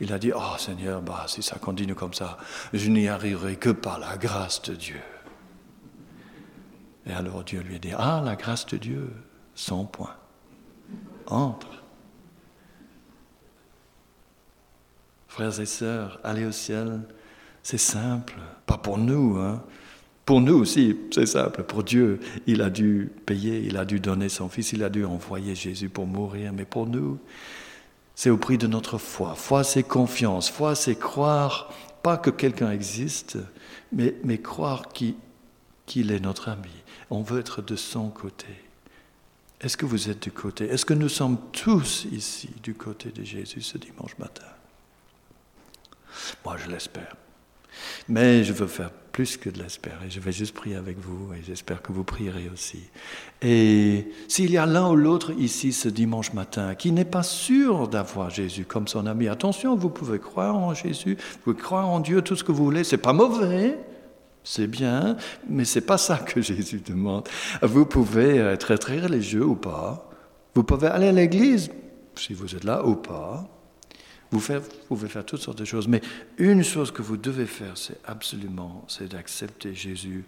Il 0.00 0.12
a 0.12 0.18
dit, 0.18 0.32
oh 0.34 0.58
Seigneur, 0.58 1.00
bah, 1.00 1.24
si 1.28 1.42
ça 1.42 1.56
continue 1.60 1.94
comme 1.94 2.14
ça, 2.14 2.36
je 2.72 2.88
n'y 2.88 3.08
arriverai 3.08 3.56
que 3.56 3.70
par 3.70 3.98
la 3.98 4.16
grâce 4.16 4.62
de 4.62 4.74
Dieu. 4.74 5.00
Et 7.06 7.12
alors 7.12 7.44
Dieu 7.44 7.60
lui 7.60 7.76
a 7.76 7.78
dit, 7.78 7.92
ah, 7.96 8.22
la 8.24 8.36
grâce 8.36 8.66
de 8.66 8.76
Dieu, 8.76 9.10
sans 9.54 9.84
point. 9.84 10.14
Entre. 11.26 11.82
Frères 15.28 15.60
et 15.60 15.66
sœurs, 15.66 16.20
aller 16.24 16.44
au 16.44 16.52
ciel, 16.52 17.00
c'est 17.62 17.78
simple. 17.78 18.34
Pas 18.66 18.78
pour 18.78 18.98
nous, 18.98 19.38
hein. 19.38 19.62
Pour 20.24 20.40
nous 20.40 20.54
aussi, 20.54 20.96
c'est 21.10 21.26
simple. 21.26 21.64
Pour 21.64 21.82
Dieu, 21.82 22.20
il 22.46 22.62
a 22.62 22.70
dû 22.70 23.10
payer, 23.26 23.58
il 23.58 23.76
a 23.76 23.84
dû 23.84 23.98
donner 23.98 24.28
son 24.28 24.48
Fils, 24.48 24.72
il 24.72 24.84
a 24.84 24.88
dû 24.88 25.04
envoyer 25.04 25.54
Jésus 25.54 25.88
pour 25.88 26.06
mourir. 26.06 26.52
Mais 26.52 26.64
pour 26.64 26.86
nous, 26.86 27.18
c'est 28.14 28.30
au 28.30 28.36
prix 28.36 28.56
de 28.56 28.68
notre 28.68 28.98
foi. 28.98 29.34
Foi, 29.34 29.64
c'est 29.64 29.82
confiance. 29.82 30.48
Foi, 30.48 30.76
c'est 30.76 30.94
croire, 30.94 31.72
pas 32.02 32.16
que 32.16 32.30
quelqu'un 32.30 32.70
existe, 32.70 33.38
mais, 33.90 34.14
mais 34.22 34.38
croire 34.38 34.88
qu'il 35.92 36.10
est 36.10 36.20
notre 36.20 36.48
ami 36.48 36.70
on 37.12 37.20
veut 37.20 37.40
être 37.40 37.60
de 37.60 37.76
son 37.76 38.08
côté. 38.08 38.46
Est-ce 39.60 39.76
que 39.76 39.84
vous 39.84 40.08
êtes 40.08 40.22
du 40.22 40.32
côté? 40.32 40.64
Est-ce 40.64 40.86
que 40.86 40.94
nous 40.94 41.10
sommes 41.10 41.36
tous 41.52 42.06
ici 42.10 42.48
du 42.62 42.74
côté 42.74 43.10
de 43.10 43.22
Jésus 43.22 43.60
ce 43.60 43.76
dimanche 43.76 44.16
matin? 44.18 44.46
Moi, 46.44 46.56
je 46.56 46.70
l'espère. 46.70 47.14
Mais 48.08 48.44
je 48.44 48.54
veux 48.54 48.66
faire 48.66 48.90
plus 48.90 49.36
que 49.36 49.50
de 49.50 49.62
l'espérer. 49.62 50.08
Je 50.08 50.20
vais 50.20 50.32
juste 50.32 50.54
prier 50.54 50.76
avec 50.76 50.98
vous 50.98 51.34
et 51.34 51.42
j'espère 51.46 51.82
que 51.82 51.92
vous 51.92 52.02
prierez 52.02 52.48
aussi. 52.48 52.80
Et 53.42 54.10
s'il 54.26 54.50
y 54.50 54.56
a 54.56 54.64
l'un 54.64 54.88
ou 54.88 54.96
l'autre 54.96 55.32
ici 55.38 55.74
ce 55.74 55.90
dimanche 55.90 56.32
matin 56.32 56.74
qui 56.74 56.92
n'est 56.92 57.04
pas 57.04 57.22
sûr 57.22 57.88
d'avoir 57.88 58.30
Jésus 58.30 58.64
comme 58.64 58.88
son 58.88 59.06
ami, 59.06 59.28
attention, 59.28 59.76
vous 59.76 59.90
pouvez 59.90 60.18
croire 60.18 60.56
en 60.56 60.72
Jésus, 60.72 61.16
vous 61.16 61.38
pouvez 61.44 61.56
croire 61.56 61.88
en 61.88 62.00
Dieu, 62.00 62.22
tout 62.22 62.36
ce 62.36 62.44
que 62.44 62.52
vous 62.52 62.64
voulez, 62.64 62.84
c'est 62.84 62.96
pas 62.96 63.12
mauvais. 63.12 63.78
C'est 64.44 64.66
bien, 64.66 65.16
mais 65.48 65.64
c'est 65.64 65.82
pas 65.82 65.98
ça 65.98 66.18
que 66.18 66.40
Jésus 66.42 66.80
demande. 66.80 67.28
Vous 67.62 67.86
pouvez 67.86 68.36
être 68.36 68.76
très 68.76 69.00
religieux 69.00 69.44
ou 69.44 69.54
pas. 69.54 70.10
Vous 70.54 70.64
pouvez 70.64 70.88
aller 70.88 71.08
à 71.08 71.12
l'église, 71.12 71.70
si 72.14 72.34
vous 72.34 72.54
êtes 72.54 72.64
là 72.64 72.84
ou 72.84 72.96
pas. 72.96 73.48
Vous, 74.32 74.40
pouvez 74.88 75.08
faire 75.08 75.26
toutes 75.26 75.42
sortes 75.42 75.58
de 75.58 75.64
choses. 75.66 75.86
Mais 75.86 76.00
une 76.38 76.64
chose 76.64 76.90
que 76.90 77.02
vous 77.02 77.18
devez 77.18 77.44
faire, 77.44 77.76
c'est 77.76 77.98
absolument, 78.06 78.84
c'est 78.88 79.08
d'accepter 79.08 79.74
Jésus 79.74 80.24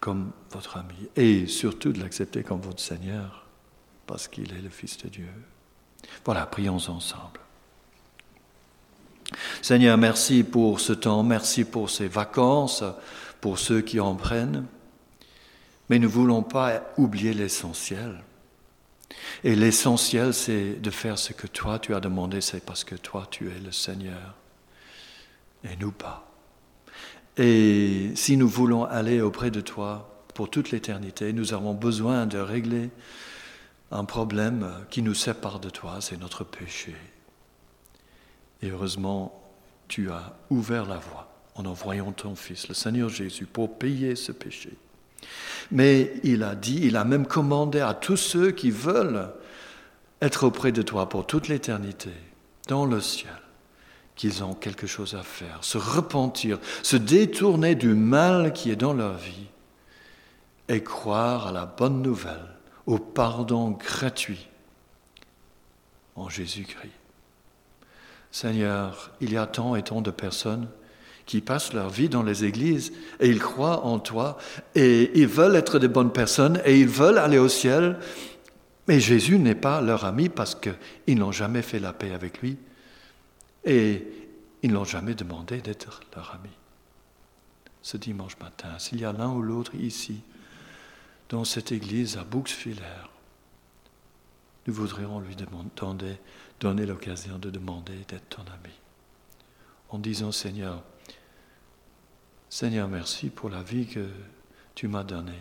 comme 0.00 0.32
votre 0.50 0.76
ami. 0.76 1.08
Et 1.14 1.46
surtout 1.46 1.92
de 1.92 2.00
l'accepter 2.00 2.42
comme 2.42 2.60
votre 2.60 2.80
Seigneur, 2.80 3.46
parce 4.06 4.26
qu'il 4.26 4.52
est 4.52 4.60
le 4.60 4.68
Fils 4.68 4.98
de 4.98 5.08
Dieu. 5.08 5.28
Voilà, 6.24 6.44
prions 6.46 6.74
ensemble. 6.74 7.40
Seigneur, 9.62 9.96
merci 9.96 10.42
pour 10.42 10.80
ce 10.80 10.92
temps, 10.92 11.22
merci 11.22 11.64
pour 11.64 11.88
ces 11.88 12.08
vacances 12.08 12.82
pour 13.40 13.58
ceux 13.58 13.80
qui 13.80 14.00
en 14.00 14.14
prennent, 14.14 14.66
mais 15.88 15.98
nous 15.98 16.08
ne 16.08 16.12
voulons 16.12 16.42
pas 16.42 16.82
oublier 16.96 17.34
l'essentiel. 17.34 18.22
Et 19.42 19.56
l'essentiel, 19.56 20.32
c'est 20.32 20.74
de 20.74 20.90
faire 20.90 21.18
ce 21.18 21.32
que 21.32 21.46
toi 21.46 21.78
tu 21.78 21.94
as 21.94 22.00
demandé, 22.00 22.40
c'est 22.40 22.64
parce 22.64 22.84
que 22.84 22.94
toi 22.94 23.26
tu 23.30 23.48
es 23.48 23.58
le 23.58 23.72
Seigneur 23.72 24.36
et 25.64 25.76
nous 25.76 25.92
pas. 25.92 26.26
Et 27.36 28.12
si 28.14 28.36
nous 28.36 28.48
voulons 28.48 28.84
aller 28.84 29.20
auprès 29.20 29.50
de 29.50 29.60
toi 29.60 30.24
pour 30.34 30.50
toute 30.50 30.70
l'éternité, 30.70 31.32
nous 31.32 31.54
avons 31.54 31.74
besoin 31.74 32.26
de 32.26 32.38
régler 32.38 32.90
un 33.90 34.04
problème 34.04 34.70
qui 34.90 35.02
nous 35.02 35.14
sépare 35.14 35.58
de 35.58 35.70
toi, 35.70 35.98
c'est 36.00 36.18
notre 36.18 36.44
péché. 36.44 36.94
Et 38.62 38.70
heureusement, 38.70 39.42
tu 39.88 40.10
as 40.10 40.36
ouvert 40.50 40.86
la 40.86 40.98
voie 40.98 41.29
en 41.54 41.64
envoyant 41.66 42.12
ton 42.12 42.34
Fils, 42.34 42.68
le 42.68 42.74
Seigneur 42.74 43.08
Jésus, 43.08 43.46
pour 43.46 43.78
payer 43.78 44.16
ce 44.16 44.32
péché. 44.32 44.72
Mais 45.70 46.12
il 46.22 46.42
a 46.42 46.54
dit, 46.54 46.80
il 46.82 46.96
a 46.96 47.04
même 47.04 47.26
commandé 47.26 47.80
à 47.80 47.94
tous 47.94 48.16
ceux 48.16 48.50
qui 48.50 48.70
veulent 48.70 49.30
être 50.20 50.44
auprès 50.44 50.72
de 50.72 50.82
toi 50.82 51.08
pour 51.08 51.26
toute 51.26 51.48
l'éternité, 51.48 52.10
dans 52.68 52.84
le 52.84 53.00
ciel, 53.00 53.32
qu'ils 54.16 54.44
ont 54.44 54.54
quelque 54.54 54.86
chose 54.86 55.14
à 55.14 55.22
faire, 55.22 55.58
se 55.62 55.78
repentir, 55.78 56.58
se 56.82 56.96
détourner 56.96 57.74
du 57.74 57.94
mal 57.94 58.52
qui 58.52 58.70
est 58.70 58.76
dans 58.76 58.92
leur 58.92 59.14
vie 59.14 59.46
et 60.68 60.82
croire 60.82 61.48
à 61.48 61.52
la 61.52 61.66
bonne 61.66 62.02
nouvelle, 62.02 62.46
au 62.86 62.98
pardon 62.98 63.70
gratuit 63.70 64.48
en 66.16 66.28
Jésus-Christ. 66.28 66.92
Seigneur, 68.30 69.10
il 69.20 69.32
y 69.32 69.36
a 69.36 69.46
tant 69.46 69.74
et 69.74 69.82
tant 69.82 70.02
de 70.02 70.10
personnes 70.10 70.68
qui 71.30 71.40
passent 71.40 71.72
leur 71.72 71.90
vie 71.90 72.08
dans 72.08 72.24
les 72.24 72.44
églises 72.44 72.92
et 73.20 73.28
ils 73.28 73.38
croient 73.38 73.86
en 73.86 74.00
toi 74.00 74.36
et 74.74 75.12
ils 75.14 75.28
veulent 75.28 75.54
être 75.54 75.78
de 75.78 75.86
bonnes 75.86 76.12
personnes 76.12 76.60
et 76.64 76.80
ils 76.80 76.88
veulent 76.88 77.18
aller 77.18 77.38
au 77.38 77.48
ciel. 77.48 78.00
Mais 78.88 78.98
Jésus 78.98 79.38
n'est 79.38 79.54
pas 79.54 79.80
leur 79.80 80.04
ami 80.04 80.28
parce 80.28 80.56
qu'ils 80.56 81.18
n'ont 81.18 81.30
jamais 81.30 81.62
fait 81.62 81.78
la 81.78 81.92
paix 81.92 82.12
avec 82.12 82.40
lui 82.40 82.58
et 83.64 84.04
ils 84.64 84.72
n'ont 84.72 84.84
jamais 84.84 85.14
demandé 85.14 85.60
d'être 85.60 86.00
leur 86.16 86.34
ami. 86.34 86.50
Ce 87.80 87.96
dimanche 87.96 88.36
matin, 88.40 88.76
s'il 88.80 88.98
y 88.98 89.04
a 89.04 89.12
l'un 89.12 89.30
ou 89.30 89.40
l'autre 89.40 89.76
ici, 89.76 90.22
dans 91.28 91.44
cette 91.44 91.70
église 91.70 92.16
à 92.16 92.24
Bouxwiller, 92.24 93.06
nous 94.66 94.74
voudrions 94.74 95.20
lui 95.20 95.36
demander, 95.36 96.16
donner 96.58 96.86
l'occasion 96.86 97.38
de 97.38 97.50
demander 97.50 97.98
d'être 98.08 98.28
ton 98.30 98.42
ami. 98.42 98.74
En 99.90 99.98
disant, 100.00 100.32
Seigneur, 100.32 100.82
Seigneur, 102.52 102.88
merci 102.88 103.30
pour 103.30 103.48
la 103.48 103.62
vie 103.62 103.86
que 103.86 104.08
tu 104.74 104.88
m'as 104.88 105.04
donnée. 105.04 105.40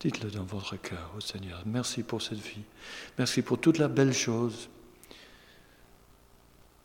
Dites-le 0.00 0.30
dans 0.30 0.44
votre 0.44 0.76
cœur 0.76 1.10
au 1.16 1.20
Seigneur. 1.20 1.62
Merci 1.64 2.02
pour 2.02 2.20
cette 2.20 2.38
vie. 2.38 2.62
Merci 3.16 3.40
pour 3.40 3.58
toute 3.58 3.78
la 3.78 3.88
belle 3.88 4.12
chose. 4.12 4.68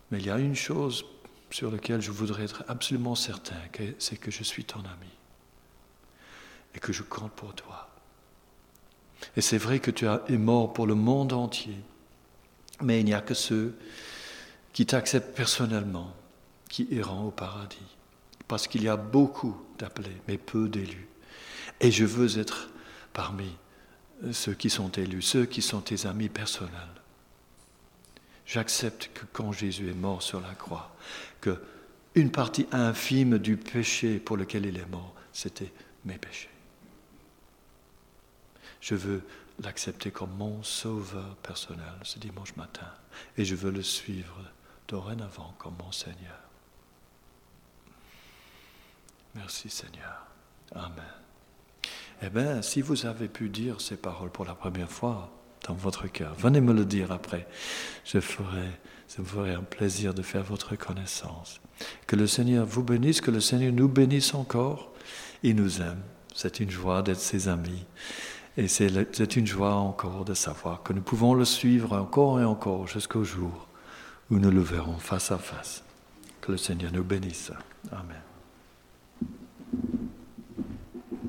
Mais 0.10 0.20
il 0.20 0.26
y 0.26 0.30
a 0.30 0.40
une 0.40 0.56
chose 0.56 1.04
sur 1.50 1.70
laquelle 1.70 2.02
je 2.02 2.12
voudrais 2.12 2.46
être 2.46 2.64
absolument 2.70 3.14
certain, 3.16 3.58
c'est 4.00 4.16
que 4.16 4.32
je 4.32 4.44
suis 4.44 4.64
ton 4.64 4.80
ami 4.80 5.12
et 6.74 6.80
que 6.80 6.94
je 6.94 7.04
compte 7.04 7.34
pour 7.34 7.54
toi. 7.54 7.90
Et 9.36 9.42
c'est 9.42 9.58
vrai 9.58 9.80
que 9.80 9.92
tu 9.92 10.06
es 10.06 10.38
mort 10.38 10.72
pour 10.72 10.88
le 10.88 10.96
monde 10.96 11.34
entier, 11.34 11.76
mais 12.80 13.02
il 13.02 13.06
n'y 13.06 13.14
a 13.14 13.20
que 13.20 13.34
ceux 13.34 13.78
qui 14.72 14.86
t'acceptent 14.86 15.36
personnellement 15.36 16.16
qui 16.70 16.88
iront 16.90 17.28
au 17.28 17.32
paradis 17.32 17.98
parce 18.52 18.68
qu'il 18.68 18.84
y 18.84 18.90
a 18.90 18.98
beaucoup 18.98 19.56
d'appelés, 19.80 20.22
mais 20.28 20.38
peu 20.38 20.68
d'élus. 20.68 21.08
Et 21.80 21.90
je 21.90 22.04
veux 22.04 22.38
être 22.38 22.68
parmi 23.14 23.50
ceux 24.34 24.54
qui 24.54 24.70
sont 24.70 24.90
élus, 24.90 25.22
ceux 25.22 25.46
qui 25.46 25.62
sont 25.62 25.80
tes 25.80 26.06
amis 26.06 26.28
personnels. 26.28 26.74
J'accepte 28.46 29.10
que 29.14 29.24
quand 29.32 29.54
Jésus 29.54 29.90
est 29.90 29.94
mort 29.94 30.22
sur 30.22 30.42
la 30.42 30.54
croix, 30.54 30.94
que 31.40 31.64
une 32.14 32.30
partie 32.30 32.68
infime 32.74 33.38
du 33.38 33.56
péché 33.56 34.20
pour 34.20 34.36
lequel 34.36 34.66
il 34.66 34.78
est 34.78 34.90
mort, 34.90 35.14
c'était 35.32 35.72
mes 36.04 36.18
péchés. 36.18 36.50
Je 38.82 38.96
veux 38.96 39.24
l'accepter 39.64 40.12
comme 40.12 40.36
mon 40.36 40.62
sauveur 40.62 41.38
personnel 41.38 41.94
ce 42.04 42.20
dimanche 42.20 42.58
matin 42.58 42.92
et 43.38 43.46
je 43.46 43.56
veux 43.56 43.72
le 43.72 43.82
suivre 43.82 44.42
dorénavant 44.90 45.56
comme 45.58 45.76
mon 45.80 45.94
Seigneur. 45.94 46.51
Merci 49.36 49.70
Seigneur. 49.70 50.28
Amen. 50.76 51.04
Eh 52.24 52.30
bien, 52.30 52.62
si 52.62 52.82
vous 52.82 53.06
avez 53.06 53.28
pu 53.28 53.50
dire 53.50 53.82
ces 53.82 53.96
paroles 53.96 54.30
pour 54.30 54.46
la 54.46 54.54
première 54.54 54.91
fois 54.91 55.32
dans 55.67 55.74
votre 55.74 56.08
cœur, 56.08 56.36
venez 56.36 56.62
me 56.62 56.74
le 56.74 56.86
dire 56.86 57.12
après. 57.12 57.48
Je 58.06 58.20
ferai, 58.20 59.54
un 59.54 59.63
plaisir 59.63 60.13
de 60.13 60.22
faire 60.22 60.44
votre 60.44 60.76
connaissance. 60.76 61.62
Que 62.08 62.15
le 62.15 62.28
Seigneur 62.28 62.65
vous 62.65 62.84
bénisse, 62.84 63.22
que 63.22 63.32
le 63.32 63.39
Seigneur 63.39 63.74
nous 63.74 63.88
bénisse 63.88 64.34
encore. 64.34 64.94
Il 65.44 65.56
nous 65.56 65.82
aime. 65.82 66.02
C'est 66.36 66.60
une 66.60 66.70
joie 66.70 67.02
d'être 67.02 67.20
ses 67.20 67.48
amis. 67.48 67.86
Et 68.58 68.67
c'est 68.67 69.36
une 69.36 69.48
joie 69.48 69.74
encore 69.74 70.26
de 70.26 70.34
savoir 70.34 70.84
que 70.84 70.94
nous 70.94 71.02
pouvons 71.02 71.34
le 71.34 71.46
suivre 71.46 71.94
encore 71.98 72.39
et 72.39 72.46
encore 72.46 72.88
jusqu'au 72.88 73.24
jour 73.24 73.67
où 74.30 74.38
nous 74.38 74.52
le 74.52 74.62
verrons 74.62 74.98
face 74.98 75.32
à 75.32 75.38
face. 75.38 75.84
Que 76.41 76.52
le 76.52 76.58
Seigneur 76.58 76.91
nous 76.91 77.04
bénisse. 77.04 77.52
Amen. 77.91 78.31